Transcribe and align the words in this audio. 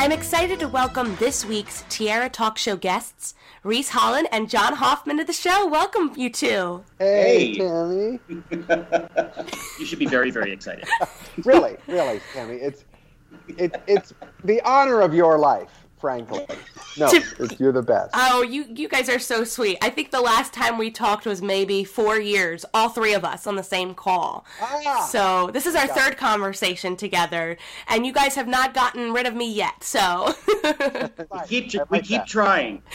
I'm 0.00 0.12
excited 0.12 0.60
to 0.60 0.68
welcome 0.68 1.16
this 1.16 1.44
week's 1.44 1.84
Tiara 1.88 2.28
Talk 2.28 2.56
Show 2.56 2.76
guests, 2.76 3.34
Reece 3.64 3.88
Holland 3.90 4.28
and 4.30 4.48
John 4.48 4.74
Hoffman 4.74 5.16
to 5.18 5.24
the 5.24 5.32
show. 5.32 5.66
Welcome, 5.66 6.12
you 6.16 6.30
two. 6.30 6.84
Hey, 7.00 7.54
Hey. 7.54 7.58
Tammy. 7.58 8.20
you 9.80 9.84
should 9.84 9.98
be 9.98 10.06
very, 10.06 10.30
very 10.30 10.52
excited. 10.52 10.86
really, 11.44 11.76
really, 11.88 12.20
Tammy. 12.32 12.54
It's 12.56 12.84
it, 13.56 13.80
it's 13.86 14.12
the 14.44 14.60
honor 14.62 15.00
of 15.00 15.14
your 15.14 15.38
life, 15.38 15.70
frankly. 15.98 16.44
No, 16.96 17.08
To- 17.10 17.22
it's, 17.38 17.60
you're 17.60 17.70
the 17.72 17.82
best. 17.82 18.10
Oh, 18.14 18.42
you 18.42 18.64
you 18.68 18.88
guys 18.88 19.08
are 19.08 19.18
so 19.20 19.44
sweet. 19.44 19.78
I 19.82 19.88
think 19.90 20.10
the 20.10 20.20
last 20.20 20.52
time 20.52 20.78
we 20.78 20.90
talked 20.90 21.26
was 21.26 21.40
maybe 21.40 21.84
four 21.84 22.18
years, 22.18 22.64
all 22.74 22.88
three 22.88 23.14
of 23.14 23.24
us 23.24 23.46
on 23.46 23.54
the 23.54 23.62
same 23.62 23.94
call. 23.94 24.44
Ah. 24.60 25.06
So 25.10 25.50
this 25.52 25.64
is 25.66 25.74
our 25.76 25.86
third 25.86 26.16
conversation 26.16 26.96
together, 26.96 27.56
and 27.86 28.04
you 28.04 28.12
guys 28.12 28.34
have 28.34 28.48
not 28.48 28.74
gotten 28.74 29.12
rid 29.12 29.26
of 29.26 29.34
me 29.34 29.52
yet. 29.52 29.84
So 29.84 30.34
We 31.30 31.60
keep, 31.68 31.90
we 31.90 32.00
keep 32.00 32.18
that. 32.22 32.26
trying. 32.26 32.82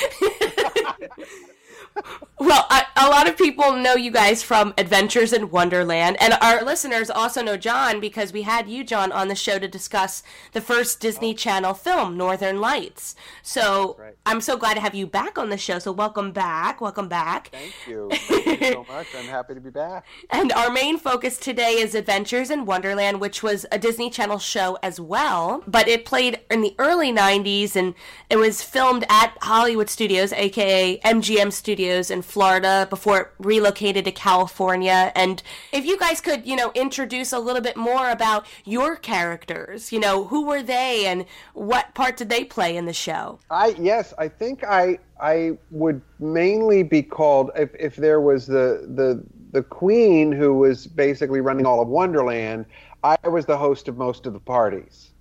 Well, 2.39 2.66
I, 2.69 2.86
a 2.97 3.09
lot 3.09 3.30
of 3.30 3.38
people 3.38 3.73
know 3.73 3.95
you 3.95 4.11
guys 4.11 4.44
from 4.44 4.73
Adventures 4.77 5.31
in 5.31 5.49
Wonderland, 5.49 6.17
and 6.19 6.33
our 6.41 6.63
listeners 6.63 7.09
also 7.09 7.41
know 7.41 7.55
John 7.55 7.99
because 8.02 8.33
we 8.33 8.41
had 8.41 8.67
you, 8.67 8.83
John, 8.83 9.11
on 9.11 9.27
the 9.27 9.36
show 9.36 9.59
to 9.59 9.67
discuss 9.67 10.23
the 10.52 10.59
first 10.59 10.99
Disney 10.99 11.31
oh. 11.31 11.38
Channel 11.38 11.73
film, 11.73 12.17
Northern 12.17 12.59
Lights. 12.59 13.16
So 13.44 13.95
right. 13.99 14.16
I'm 14.25 14.41
so 14.41 14.58
glad 14.58 14.73
to 14.73 14.81
have 14.81 14.95
you 14.95 15.08
back 15.08 15.38
on 15.38 15.49
the 15.49 15.58
show. 15.58 15.80
So 15.80 15.91
welcome 15.91 16.31
back, 16.31 16.81
welcome 16.81 17.08
back. 17.08 17.49
Thank 17.49 17.73
you. 17.88 18.09
Thank 18.11 18.61
you 18.61 18.71
so 18.73 18.86
much. 18.89 19.08
I'm 19.16 19.25
happy 19.38 19.53
to 19.53 19.61
be 19.61 19.69
back. 19.69 20.05
And 20.30 20.52
our 20.52 20.71
main 20.71 20.97
focus 20.97 21.38
today 21.38 21.75
is 21.75 21.95
Adventures 21.95 22.49
in 22.49 22.66
Wonderland, 22.66 23.21
which 23.21 23.41
was 23.41 23.66
a 23.71 23.80
Disney 23.80 24.09
Channel 24.09 24.39
show 24.39 24.77
as 24.83 24.99
well, 24.99 25.64
but 25.66 25.88
it 25.88 26.03
played 26.03 26.41
in 26.52 26.61
the 26.61 26.75
early 26.80 27.14
90s 27.14 27.75
and 27.75 27.93
it 28.30 28.37
was 28.37 28.61
filmed 28.64 29.05
at 29.08 29.37
Hollywood 29.42 29.89
Studios, 29.89 30.33
aka 30.33 30.99
MGM 30.99 31.53
Studios 31.53 31.83
in 31.83 32.21
Florida, 32.21 32.88
before 32.89 33.20
it 33.20 33.27
relocated 33.39 34.05
to 34.05 34.11
California. 34.11 35.11
And 35.16 35.42
if 35.71 35.86
you 35.86 35.98
guys 35.98 36.21
could, 36.21 36.45
you 36.45 36.55
know, 36.55 36.71
introduce 36.76 37.32
a 37.32 37.39
little 37.39 37.61
bit 37.61 37.77
more 37.77 38.10
about 38.10 38.45
your 38.66 38.95
characters, 38.95 39.92
you 39.92 39.99
know, 39.99 40.26
who 40.26 40.45
were 40.45 40.64
they 40.64 41.05
and 41.05 41.26
what 41.54 41.94
part 41.94 42.17
did 42.17 42.30
they 42.30 42.44
play 42.44 42.77
in 42.77 42.86
the 42.86 42.94
show? 42.94 43.39
I 43.49 43.76
yes, 43.80 44.14
I 44.17 44.27
think 44.27 44.64
I 44.64 44.99
I 45.21 45.58
would 45.71 46.02
mainly 46.20 46.83
be 46.83 47.02
called 47.02 47.52
if, 47.55 47.70
if 47.80 47.95
there 47.95 48.21
was 48.21 48.48
the 48.48 48.88
the 48.95 49.23
the 49.52 49.64
queen 49.64 50.32
who 50.32 50.55
was 50.55 50.88
basically 50.88 51.42
running 51.42 51.65
all 51.65 51.82
of 51.82 51.88
Wonderland. 51.88 52.65
I 53.04 53.17
was 53.27 53.45
the 53.45 53.58
host 53.58 53.88
of 53.88 53.98
most 53.98 54.26
of 54.26 54.33
the 54.33 54.39
parties 54.39 55.11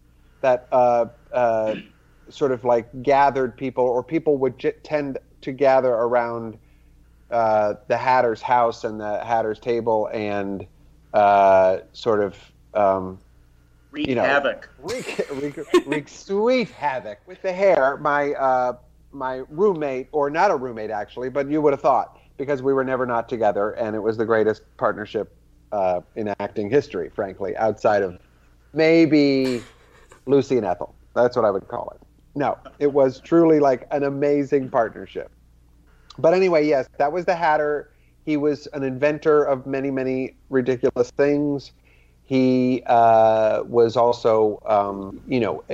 that 0.41 0.69
uh, 0.73 1.06
uh, 1.33 1.77
sort 2.29 2.53
of 2.53 2.65
like 2.65 3.03
gathered 3.03 3.56
people, 3.56 3.84
or 3.84 4.03
people 4.03 4.37
would 4.39 4.59
j- 4.59 4.75
tend 4.83 5.19
to 5.43 5.53
gather 5.53 5.91
around 5.93 6.59
uh, 7.31 7.75
the 7.89 7.97
Hatter's 7.97 8.43
house 8.43 8.85
and 8.85 9.01
the 9.01 9.25
Hatter's 9.25 9.59
table 9.59 10.09
and 10.13 10.67
uh, 11.13 11.79
sort 11.93 12.21
of. 12.23 12.37
Um, 12.75 13.19
Wreak 13.91 14.09
You 14.09 14.15
know. 14.15 14.23
havoc. 14.23 14.71
wreak, 14.79 15.21
wreak, 15.33 15.59
wreak 15.85 16.09
sweet 16.09 16.71
havoc 16.71 17.19
with 17.27 17.43
the 17.43 17.53
Hare. 17.53 17.99
My 17.99 18.33
uh, 18.33 18.73
my 19.13 19.43
roommate, 19.51 20.09
or 20.13 20.31
not 20.31 20.51
a 20.51 20.57
roommate 20.57 20.91
actually, 20.91 21.29
but 21.29 21.51
you 21.51 21.61
would 21.61 21.75
have 21.75 21.83
thought 21.83 22.19
because 22.39 22.63
we 22.63 22.73
were 22.73 22.85
never 22.85 23.05
not 23.05 23.29
together, 23.29 23.73
and 23.73 23.95
it 23.95 23.99
was 23.99 24.17
the 24.17 24.25
greatest 24.25 24.63
partnership 24.79 25.37
uh, 25.73 26.01
in 26.17 26.33
acting 26.41 26.71
history, 26.71 27.11
frankly, 27.11 27.55
outside 27.59 28.03
of 28.03 28.19
maybe 28.73 29.63
Lucy 30.27 30.57
and 30.57 30.65
Ethel. 30.65 30.95
That's 31.15 31.37
what 31.37 31.45
I 31.45 31.51
would 31.51 31.69
call 31.69 31.93
it. 31.95 32.07
No, 32.34 32.59
it 32.78 32.93
was 32.93 33.20
truly 33.20 33.60
like 33.60 33.87
an 33.91 34.04
amazing 34.04 34.70
partnership. 34.70 35.31
But 36.19 36.34
anyway, 36.34 36.66
yes, 36.66 36.88
that 36.98 37.12
was 37.12 37.25
the 37.25 37.34
Hatter. 37.34 37.91
He 38.25 38.37
was 38.37 38.66
an 38.69 38.82
inventor 38.82 39.43
of 39.44 39.66
many, 39.66 39.91
many 39.91 40.34
ridiculous 40.48 41.10
things. 41.10 41.72
He 42.25 42.82
uh, 42.87 43.62
was 43.65 43.97
also, 43.97 44.62
um, 44.65 45.20
you 45.26 45.41
know, 45.41 45.65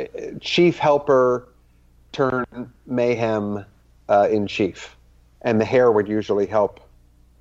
chief 0.40 0.78
helper 0.78 1.48
turned 2.12 2.72
mayhem 2.86 3.64
uh, 4.08 4.28
in 4.30 4.46
chief. 4.46 4.96
And 5.42 5.60
the 5.60 5.64
Hare 5.64 5.92
would 5.92 6.08
usually 6.08 6.46
help 6.46 6.80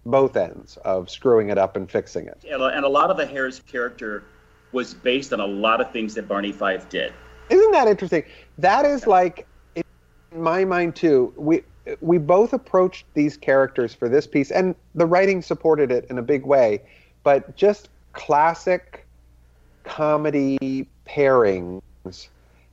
both 0.05 0.37
ends 0.37 0.77
of 0.77 1.09
screwing 1.09 1.49
it 1.49 1.57
up 1.57 1.75
and 1.75 1.89
fixing 1.89 2.27
it. 2.27 2.37
And 2.49 2.85
a 2.85 2.89
lot 2.89 3.09
of 3.09 3.17
the 3.17 3.25
Hare's 3.25 3.59
character 3.61 4.23
was 4.71 4.93
based 4.93 5.33
on 5.33 5.39
a 5.39 5.47
lot 5.47 5.81
of 5.81 5.91
things 5.91 6.13
that 6.15 6.27
Barney 6.27 6.51
Fife 6.51 6.87
did. 6.89 7.13
Isn't 7.49 7.71
that 7.71 7.87
interesting? 7.87 8.23
That 8.57 8.85
is 8.85 9.07
like, 9.07 9.47
in 9.75 9.83
my 10.33 10.65
mind 10.65 10.95
too. 10.95 11.33
We 11.37 11.63
we 12.01 12.17
both 12.17 12.53
approached 12.53 13.05
these 13.13 13.37
characters 13.37 13.93
for 13.93 14.09
this 14.09 14.27
piece, 14.27 14.51
and 14.51 14.75
the 14.95 15.05
writing 15.05 15.41
supported 15.41 15.91
it 15.91 16.05
in 16.09 16.17
a 16.17 16.21
big 16.21 16.45
way. 16.45 16.81
But 17.23 17.55
just 17.55 17.89
classic 18.13 19.05
comedy 19.83 20.87
pairings 21.07 21.81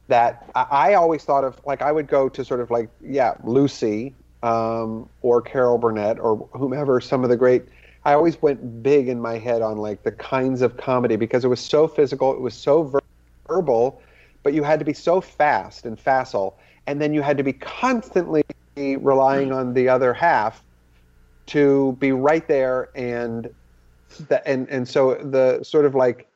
that 0.08 0.50
I, 0.54 0.66
I 0.70 0.94
always 0.94 1.24
thought 1.24 1.44
of. 1.44 1.60
Like 1.64 1.82
I 1.82 1.92
would 1.92 2.08
go 2.08 2.28
to 2.28 2.44
sort 2.44 2.60
of 2.60 2.70
like 2.70 2.88
yeah, 3.00 3.34
Lucy 3.44 4.14
um, 4.42 5.08
or 5.22 5.40
Carol 5.42 5.78
Burnett 5.78 6.18
or 6.18 6.48
whomever. 6.52 7.00
Some 7.00 7.24
of 7.24 7.30
the 7.30 7.36
great. 7.36 7.64
I 8.06 8.12
always 8.12 8.40
went 8.42 8.82
big 8.82 9.08
in 9.08 9.20
my 9.20 9.38
head 9.38 9.62
on 9.62 9.78
like 9.78 10.02
the 10.02 10.12
kinds 10.12 10.60
of 10.60 10.76
comedy 10.76 11.16
because 11.16 11.44
it 11.44 11.48
was 11.48 11.60
so 11.60 11.88
physical. 11.88 12.32
It 12.32 12.40
was 12.40 12.54
so 12.54 12.82
ver- 12.82 13.00
verbal 13.48 14.02
but 14.44 14.54
you 14.54 14.62
had 14.62 14.78
to 14.78 14.84
be 14.84 14.92
so 14.92 15.20
fast 15.20 15.84
and 15.84 15.98
facile, 15.98 16.56
and 16.86 17.00
then 17.00 17.12
you 17.12 17.22
had 17.22 17.36
to 17.38 17.42
be 17.42 17.52
constantly 17.52 18.44
relying 18.76 19.52
on 19.52 19.74
the 19.74 19.88
other 19.88 20.14
half 20.14 20.62
to 21.46 21.96
be 21.98 22.12
right 22.12 22.46
there, 22.46 22.90
and 22.94 23.48
the, 24.28 24.46
and 24.46 24.68
and 24.68 24.86
so 24.86 25.14
the 25.14 25.64
sort 25.64 25.86
of 25.86 25.96
like 25.96 26.28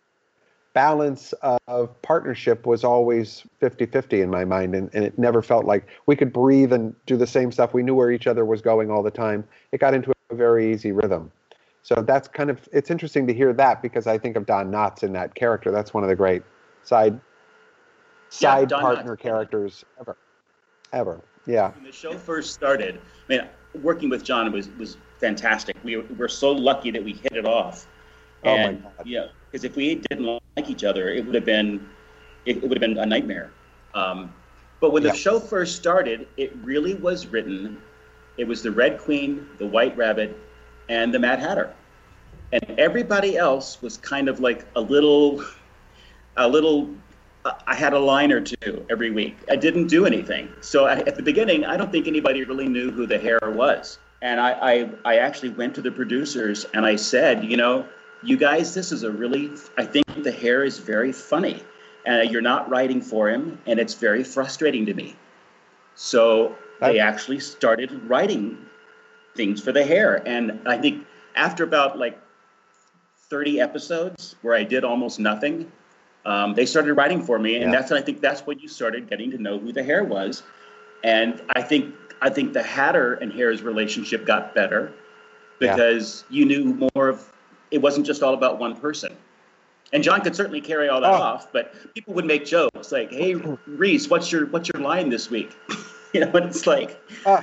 balance 0.75 1.33
of 1.67 2.03
partnership 2.03 2.65
was 2.65 2.85
always 2.85 3.43
50-50 3.61 4.23
in 4.23 4.31
my 4.31 4.45
mind 4.45 4.77
and, 4.77 4.89
and 4.93 5.05
it 5.05 5.19
never 5.19 5.43
felt 5.43 5.65
like 5.65 5.89
we 6.07 6.15
could 6.15 6.33
breathe 6.33 6.73
and 6.73 6.95
do 7.07 7.17
the 7.17 7.27
same 7.27 7.51
stuff. 7.51 7.75
We 7.75 7.83
knew 7.83 7.97
where 7.97 8.13
each 8.13 8.29
other 8.29 8.45
was 8.45 8.61
going 8.61 8.89
all 8.89 9.03
the 9.03 9.11
time. 9.11 9.43
It 9.73 9.81
got 9.81 9.93
into 9.93 10.13
a 10.31 10.35
very 10.37 10.73
easy 10.73 10.93
rhythm. 10.93 11.33
So 11.83 11.97
that's 11.97 12.29
kind 12.29 12.49
of 12.49 12.69
it's 12.71 12.91
interesting 12.91 13.27
to 13.27 13.35
hear 13.35 13.53
that 13.55 13.83
because 13.83 14.07
i 14.07 14.19
think 14.19 14.37
of 14.37 14.47
don 14.47 14.71
knotts 14.71 15.03
in 15.03 15.13
that 15.15 15.35
character. 15.35 15.71
That's 15.73 15.95
one 15.95 16.05
of 16.05 16.09
the 16.09 16.17
great 16.17 16.43
side 16.85 17.19
side 18.31 18.69
Don 18.69 18.81
partner 18.81 19.17
Knotts. 19.17 19.21
characters 19.21 19.85
ever 20.01 20.17
ever 20.93 21.21
yeah 21.47 21.71
When 21.73 21.85
the 21.85 21.93
show 21.93 22.17
first 22.17 22.55
started, 22.55 23.01
I 23.29 23.33
mean, 23.33 23.49
working 23.83 24.09
with 24.11 24.25
John 24.25 24.51
was 24.53 24.69
was 24.79 24.97
fantastic. 25.19 25.77
We 25.83 25.97
were, 25.97 26.05
we're 26.17 26.29
so 26.29 26.53
lucky 26.53 26.91
that 26.91 27.03
we 27.03 27.13
hit 27.13 27.33
it 27.33 27.45
off. 27.47 27.87
Oh 28.45 28.57
my 28.57 28.73
God. 28.73 28.93
Yeah, 29.05 29.27
because 29.51 29.65
if 29.65 29.77
we 29.77 29.97
didn't 29.97 30.27
like 30.57 30.69
each 30.69 30.85
other, 30.85 31.09
it 31.09 31.25
would 31.27 31.35
have 31.35 31.45
been 31.45 31.89
it, 32.47 32.59
it 32.59 32.63
would 32.63 32.81
have 32.81 32.81
been 32.81 32.99
a 32.99 33.07
nightmare. 33.07 33.51
Um, 33.95 34.33
but 34.81 34.93
when 34.93 35.03
the 35.03 35.15
show 35.15 35.41
first 35.41 35.77
started, 35.77 36.29
it 36.37 36.55
really 36.63 36.95
was 36.95 37.27
written. 37.27 37.83
It 38.37 38.47
was 38.47 38.63
the 38.63 38.71
Red 38.71 38.99
Queen, 38.99 39.49
the 39.59 39.67
White 39.67 39.97
Rabbit, 39.97 40.39
and 40.89 41.13
the 41.13 41.19
Mad 41.19 41.41
Hatter, 41.41 41.75
and 42.53 42.79
everybody 42.79 43.37
else 43.37 43.83
was 43.83 43.97
kind 43.97 44.29
of 44.29 44.39
like 44.39 44.67
a 44.77 44.81
little, 44.81 45.45
a 46.37 46.47
little. 46.49 46.89
I 47.67 47.75
had 47.75 47.93
a 47.93 47.99
line 47.99 48.33
or 48.33 48.41
two 48.41 48.87
every 48.91 49.11
week. 49.11 49.37
I 49.51 49.57
didn't 49.57 49.87
do 49.87 50.07
anything. 50.07 50.49
So 50.61 50.87
I, 50.87 50.97
at 51.01 51.17
the 51.17 51.23
beginning, 51.23 51.65
I 51.65 51.77
don't 51.77 51.93
think 51.93 52.07
anybody 52.07 52.45
really 52.45 52.69
knew 52.69 52.91
who 52.91 53.07
the 53.07 53.19
Hare 53.19 53.41
was. 53.43 53.99
And 54.23 54.41
I, 54.41 54.53
I, 54.53 54.91
I 55.05 55.17
actually 55.19 55.51
went 55.51 55.75
to 55.77 55.83
the 55.83 55.93
producers 55.93 56.67
and 56.75 56.85
I 56.85 56.97
said, 56.97 57.45
you 57.45 57.57
know, 57.57 57.87
you 58.23 58.37
guys, 58.37 58.75
this 58.75 58.91
is 58.91 59.05
a 59.05 59.11
really, 59.11 59.51
I 59.77 59.85
think 59.85 60.05
the 60.25 60.33
Hare 60.33 60.65
is 60.65 60.79
very 60.79 61.13
funny. 61.13 61.63
And 62.07 62.31
you're 62.31 62.43
not 62.43 62.71
writing 62.71 63.03
for 63.03 63.29
him, 63.29 63.59
and 63.67 63.79
it's 63.79 63.93
very 63.95 64.25
frustrating 64.25 64.87
to 64.87 64.95
me. 64.95 65.15
So 65.95 66.57
they 66.81 67.01
actually 67.01 67.41
started 67.41 67.91
writing 68.09 68.57
things 69.35 69.61
for 69.61 69.73
the 69.73 69.85
Hare. 69.85 70.27
And 70.27 70.61
I 70.67 70.79
think 70.79 71.07
after 71.35 71.65
about 71.65 71.99
like 71.99 72.19
30 73.29 73.61
episodes 73.61 74.37
where 74.43 74.55
I 74.55 74.63
did 74.63 74.85
almost 74.85 75.21
nothing, 75.21 75.71
um, 76.29 76.55
they 76.55 76.67
started 76.67 76.93
writing 76.95 77.23
for 77.23 77.39
me. 77.39 77.57
And 77.57 77.73
yeah. 77.73 77.81
that's, 77.81 77.91
I 77.91 78.03
think 78.03 78.21
that's 78.21 78.43
when 78.43 78.59
you 78.59 78.69
started 78.69 79.09
getting 79.09 79.31
to 79.31 79.39
know 79.39 79.59
who 79.59 79.73
the 79.73 79.83
Hare 79.83 80.05
was. 80.05 80.43
And 81.03 81.41
I 81.57 81.63
think, 81.63 81.95
I 82.21 82.29
think 82.29 82.53
the 82.53 82.63
Hatter 82.63 83.15
and 83.15 83.33
Hare's 83.33 83.63
relationship 83.63 84.27
got 84.27 84.55
better 84.55 84.93
because 85.59 86.25
yeah. 86.29 86.39
you 86.39 86.45
knew 86.45 86.91
more 86.95 87.09
of, 87.09 87.33
it 87.71 87.79
wasn't 87.79 88.07
just 88.07 88.23
all 88.23 88.35
about 88.35 88.59
one 88.59 88.77
person. 88.77 89.17
And 89.91 90.03
John 90.03 90.21
could 90.21 90.37
certainly 90.37 90.61
carry 90.61 90.91
all 90.91 91.01
that 91.01 91.11
oh. 91.11 91.15
off, 91.15 91.51
but 91.51 91.73
people 91.95 92.13
would 92.13 92.27
make 92.27 92.45
jokes 92.45 92.93
like, 92.93 93.11
"Hey, 93.11 93.37
Reece, 93.67 94.11
what's 94.11 94.31
your 94.31 94.45
what's 94.49 94.69
your 94.69 94.83
line 94.83 95.09
this 95.09 95.31
week?" 95.31 95.57
you 96.13 96.21
know, 96.21 96.31
and 96.33 96.45
it's 96.45 96.67
like 96.67 97.01
uh, 97.25 97.41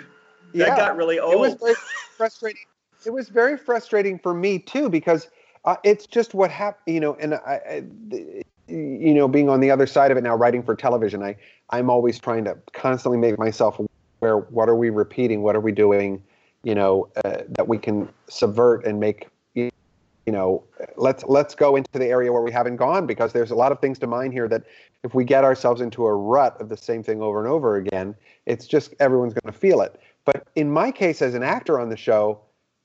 yeah. 0.53 0.65
that 0.65 0.77
got 0.77 0.95
really 0.95 1.17
old. 1.17 1.33
It 1.33 1.39
was 1.39 1.55
very 1.55 1.73
frustrating. 2.15 2.61
It 3.03 3.09
was 3.09 3.29
very 3.29 3.57
frustrating 3.57 4.19
for 4.19 4.35
me 4.35 4.59
too 4.59 4.89
because 4.89 5.27
uh, 5.63 5.77
it's 5.83 6.05
just 6.05 6.35
what 6.35 6.51
happened. 6.51 6.93
You 6.93 6.99
know, 6.99 7.15
and 7.15 7.33
I, 7.33 7.59
I, 7.67 8.43
you 8.67 9.13
know, 9.13 9.27
being 9.27 9.49
on 9.49 9.59
the 9.59 9.71
other 9.71 9.87
side 9.87 10.11
of 10.11 10.17
it 10.17 10.23
now, 10.23 10.35
writing 10.35 10.63
for 10.63 10.75
television, 10.75 11.23
I 11.23 11.35
I'm 11.69 11.89
always 11.89 12.19
trying 12.19 12.45
to 12.45 12.57
constantly 12.73 13.17
make 13.17 13.37
myself 13.37 13.79
aware. 14.21 14.37
What 14.37 14.69
are 14.69 14.75
we 14.75 14.89
repeating? 14.89 15.41
What 15.41 15.55
are 15.55 15.61
we 15.61 15.71
doing? 15.71 16.23
You 16.63 16.75
know, 16.75 17.09
uh, 17.23 17.43
that 17.49 17.67
we 17.67 17.77
can 17.77 18.09
subvert 18.27 18.85
and 18.85 18.99
make 18.99 19.27
you 20.25 20.31
know, 20.31 20.63
let's 20.97 21.23
let's 21.25 21.53
go 21.53 21.75
into 21.75 21.89
the 21.93 22.05
area 22.05 22.31
where 22.31 22.41
we 22.41 22.51
haven't 22.51 22.77
gone 22.77 23.05
because 23.05 23.31
there's 23.31 23.51
a 23.51 23.55
lot 23.55 23.71
of 23.71 23.79
things 23.79 23.99
to 23.99 24.07
mine 24.07 24.31
here 24.31 24.47
that 24.47 24.63
if 25.03 25.13
we 25.13 25.23
get 25.23 25.43
ourselves 25.43 25.81
into 25.81 26.05
a 26.05 26.15
rut 26.15 26.59
of 26.59 26.69
the 26.69 26.77
same 26.77 27.03
thing 27.03 27.21
over 27.21 27.39
and 27.39 27.47
over 27.47 27.75
again, 27.75 28.15
it's 28.45 28.65
just 28.65 28.95
everyone's 28.99 29.33
going 29.33 29.53
to 29.53 29.57
feel 29.57 29.81
it. 29.81 29.99
But 30.25 30.47
in 30.55 30.71
my 30.71 30.91
case, 30.91 31.21
as 31.21 31.35
an 31.35 31.43
actor 31.43 31.79
on 31.79 31.89
the 31.89 31.97
show, 31.97 32.39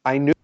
I 0.04 0.18
knew 0.18 0.34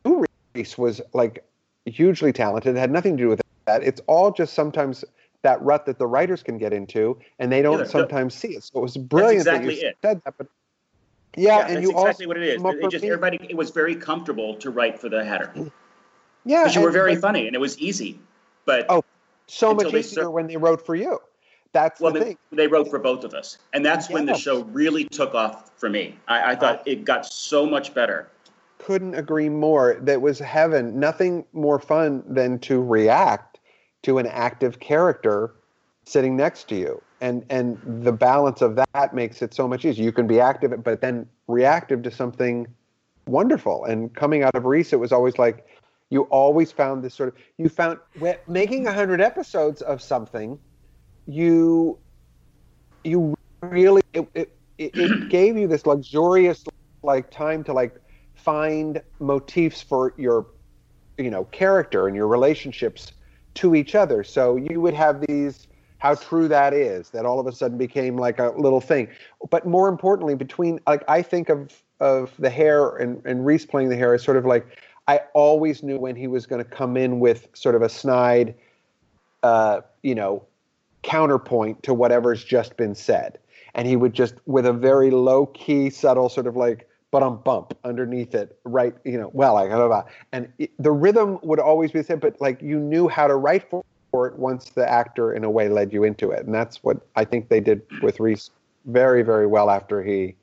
Reese 0.54 0.78
was 0.78 1.02
like 1.12 1.44
hugely 1.84 2.32
talented. 2.32 2.76
It 2.76 2.78
had 2.78 2.90
nothing 2.90 3.16
to 3.18 3.22
do 3.22 3.28
with 3.28 3.42
that. 3.66 3.82
It's 3.82 4.00
all 4.06 4.32
just 4.32 4.54
sometimes 4.54 5.04
that 5.46 5.62
rut 5.62 5.86
that 5.86 5.96
the 5.96 6.06
writers 6.06 6.42
can 6.42 6.58
get 6.58 6.72
into, 6.72 7.16
and 7.38 7.52
they 7.52 7.62
don't 7.62 7.78
yeah, 7.78 7.84
sometimes 7.84 8.34
see 8.34 8.48
it. 8.48 8.64
So 8.64 8.80
it 8.80 8.82
was 8.82 8.96
brilliant 8.96 9.46
exactly 9.46 9.76
that 9.76 9.80
you 9.80 9.88
it. 9.88 9.98
said 10.02 10.20
that. 10.24 10.34
But 10.36 10.48
yeah, 11.36 11.58
yeah 11.58 11.66
and 11.68 11.82
you 11.84 11.90
exactly 11.90 12.08
also 12.08 12.26
what 12.26 12.36
it 12.36 12.42
is. 12.42 12.62
It 12.62 12.90
just 12.90 13.04
everybody. 13.04 13.38
It 13.48 13.56
was 13.56 13.70
very 13.70 13.94
comfortable 13.94 14.56
to 14.56 14.70
write 14.70 14.98
for 14.98 15.08
the 15.08 15.24
Hatter. 15.24 15.52
Mm. 15.54 15.70
Yeah, 16.44 16.64
because 16.64 16.74
you 16.74 16.82
were 16.82 16.90
very 16.90 17.14
funny 17.14 17.46
and 17.46 17.54
it 17.54 17.60
was 17.60 17.78
easy. 17.78 18.18
But 18.64 18.86
oh, 18.88 19.04
so 19.46 19.72
much 19.72 19.94
easier 19.94 20.30
when 20.30 20.48
they 20.48 20.56
wrote 20.56 20.84
for 20.84 20.96
you. 20.96 21.20
That's 21.72 22.00
well, 22.00 22.12
the 22.12 22.20
thing. 22.20 22.38
They 22.50 22.66
wrote 22.66 22.88
for 22.90 22.98
both 22.98 23.22
of 23.22 23.32
us, 23.32 23.58
and 23.72 23.84
that's 23.84 24.08
yes. 24.08 24.14
when 24.14 24.26
the 24.26 24.34
show 24.34 24.64
really 24.64 25.04
took 25.04 25.34
off 25.34 25.70
for 25.76 25.88
me. 25.88 26.18
I, 26.26 26.52
I 26.52 26.56
thought 26.56 26.82
it 26.86 27.04
got 27.04 27.26
so 27.26 27.66
much 27.66 27.94
better. 27.94 28.30
Couldn't 28.78 29.14
agree 29.14 29.48
more. 29.48 29.98
That 30.00 30.20
was 30.20 30.40
heaven. 30.40 30.98
Nothing 30.98 31.44
more 31.52 31.78
fun 31.78 32.24
than 32.26 32.58
to 32.60 32.82
react 32.82 33.55
to 34.06 34.18
an 34.18 34.26
active 34.28 34.78
character 34.78 35.52
sitting 36.04 36.36
next 36.36 36.68
to 36.68 36.76
you. 36.76 37.02
And 37.20 37.44
and 37.50 37.78
the 38.04 38.12
balance 38.12 38.62
of 38.62 38.76
that 38.76 39.14
makes 39.14 39.42
it 39.42 39.52
so 39.52 39.66
much 39.66 39.84
easier. 39.84 40.04
You 40.04 40.12
can 40.12 40.26
be 40.26 40.40
active 40.40 40.72
but 40.84 41.00
then 41.00 41.28
reactive 41.48 42.02
to 42.04 42.10
something 42.10 42.68
wonderful. 43.26 43.84
And 43.84 44.14
coming 44.14 44.44
out 44.44 44.54
of 44.54 44.64
reece 44.64 44.92
it 44.92 45.00
was 45.00 45.12
always 45.12 45.38
like 45.38 45.66
you 46.10 46.22
always 46.22 46.70
found 46.70 47.02
this 47.02 47.14
sort 47.14 47.30
of 47.30 47.34
you 47.58 47.68
found 47.68 47.98
making 48.46 48.84
100 48.84 49.20
episodes 49.20 49.82
of 49.82 50.00
something 50.00 50.56
you 51.26 51.98
you 53.02 53.34
really 53.62 54.02
it, 54.12 54.28
it, 54.34 54.56
it 54.78 55.28
gave 55.30 55.56
you 55.56 55.66
this 55.66 55.84
luxurious 55.84 56.64
like 57.02 57.28
time 57.32 57.64
to 57.64 57.72
like 57.72 58.00
find 58.36 59.02
motifs 59.18 59.82
for 59.82 60.14
your 60.16 60.46
you 61.18 61.30
know 61.30 61.42
character 61.46 62.06
and 62.06 62.14
your 62.14 62.28
relationships 62.28 63.10
to 63.56 63.74
each 63.74 63.94
other 63.94 64.22
so 64.22 64.56
you 64.56 64.80
would 64.80 64.94
have 64.94 65.20
these 65.26 65.66
how 65.98 66.14
true 66.14 66.46
that 66.46 66.72
is 66.72 67.10
that 67.10 67.26
all 67.26 67.40
of 67.40 67.46
a 67.46 67.52
sudden 67.52 67.78
became 67.78 68.16
like 68.16 68.38
a 68.38 68.52
little 68.56 68.80
thing 68.80 69.08
but 69.50 69.66
more 69.66 69.88
importantly 69.88 70.34
between 70.34 70.78
like 70.86 71.02
i 71.08 71.20
think 71.20 71.48
of 71.48 71.82
of 72.00 72.32
the 72.38 72.50
Hare 72.50 72.96
and, 72.96 73.24
and 73.24 73.46
reece 73.46 73.64
playing 73.64 73.88
the 73.88 73.96
Hare 73.96 74.14
as 74.14 74.22
sort 74.22 74.36
of 74.36 74.44
like 74.44 74.66
I 75.08 75.20
always 75.34 75.82
knew 75.82 75.98
when 75.98 76.16
he 76.16 76.26
was 76.26 76.46
going 76.46 76.62
to 76.62 76.68
come 76.68 76.96
in 76.96 77.20
with 77.20 77.48
sort 77.54 77.74
of 77.74 77.82
a 77.82 77.88
snide, 77.88 78.54
uh, 79.42 79.80
you 80.02 80.14
know, 80.14 80.44
counterpoint 81.02 81.82
to 81.84 81.94
whatever's 81.94 82.44
just 82.44 82.76
been 82.76 82.94
said. 82.94 83.38
And 83.74 83.86
he 83.86 83.94
would 83.94 84.14
just, 84.14 84.34
with 84.46 84.66
a 84.66 84.72
very 84.72 85.10
low 85.10 85.46
key, 85.46 85.90
subtle 85.90 86.28
sort 86.28 86.46
of 86.46 86.56
like, 86.56 86.88
but 87.16 87.22
I'm 87.22 87.38
bump 87.38 87.72
underneath 87.82 88.34
it, 88.34 88.58
right? 88.64 88.94
You 89.06 89.18
know, 89.18 89.30
well, 89.32 89.54
like, 89.54 89.70
blah, 89.70 89.78
blah, 89.78 90.02
blah. 90.02 90.04
and 90.32 90.52
it, 90.58 90.70
the 90.78 90.92
rhythm 90.92 91.38
would 91.42 91.58
always 91.58 91.90
be 91.90 92.00
the 92.00 92.04
same, 92.04 92.18
but 92.18 92.38
like 92.42 92.60
you 92.60 92.78
knew 92.78 93.08
how 93.08 93.26
to 93.26 93.36
write 93.36 93.70
for, 93.70 93.82
for 94.10 94.26
it 94.26 94.38
once 94.38 94.68
the 94.68 94.86
actor, 94.86 95.32
in 95.32 95.42
a 95.42 95.50
way, 95.50 95.70
led 95.70 95.94
you 95.94 96.04
into 96.04 96.30
it. 96.30 96.44
And 96.44 96.54
that's 96.54 96.84
what 96.84 96.98
I 97.16 97.24
think 97.24 97.48
they 97.48 97.60
did 97.60 97.80
with 98.02 98.20
Reece 98.20 98.50
very, 98.84 99.22
very 99.22 99.46
well 99.46 99.70
after 99.70 100.02
he 100.02 100.34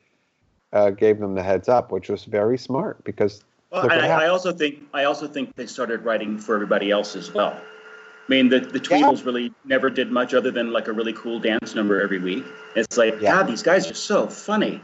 uh, 0.71 0.89
gave 0.89 1.19
them 1.19 1.35
the 1.35 1.43
heads 1.43 1.69
up, 1.69 1.91
which 1.91 2.09
was 2.09 2.25
very 2.25 2.57
smart 2.57 3.03
because 3.03 3.43
well, 3.69 3.87
I, 3.91 4.07
I, 4.07 4.27
also 4.29 4.51
think 4.51 4.79
I 4.95 5.03
also 5.03 5.27
think 5.27 5.55
they 5.55 5.67
started 5.67 6.03
writing 6.03 6.39
for 6.39 6.55
everybody 6.55 6.89
else 6.89 7.15
as 7.15 7.31
well. 7.31 7.51
I 7.55 8.29
mean, 8.29 8.49
the 8.49 8.61
the 8.61 8.79
Tweedles 8.79 9.19
yeah. 9.19 9.25
really 9.25 9.53
never 9.63 9.91
did 9.91 10.11
much 10.11 10.33
other 10.33 10.49
than 10.49 10.73
like 10.73 10.87
a 10.87 10.91
really 10.91 11.13
cool 11.13 11.39
dance 11.39 11.75
number 11.75 12.01
every 12.01 12.17
week. 12.17 12.45
It's 12.75 12.97
like, 12.97 13.21
yeah. 13.21 13.33
God, 13.33 13.47
these 13.47 13.61
guys 13.61 13.91
are 13.91 13.93
so 13.93 14.25
funny 14.25 14.81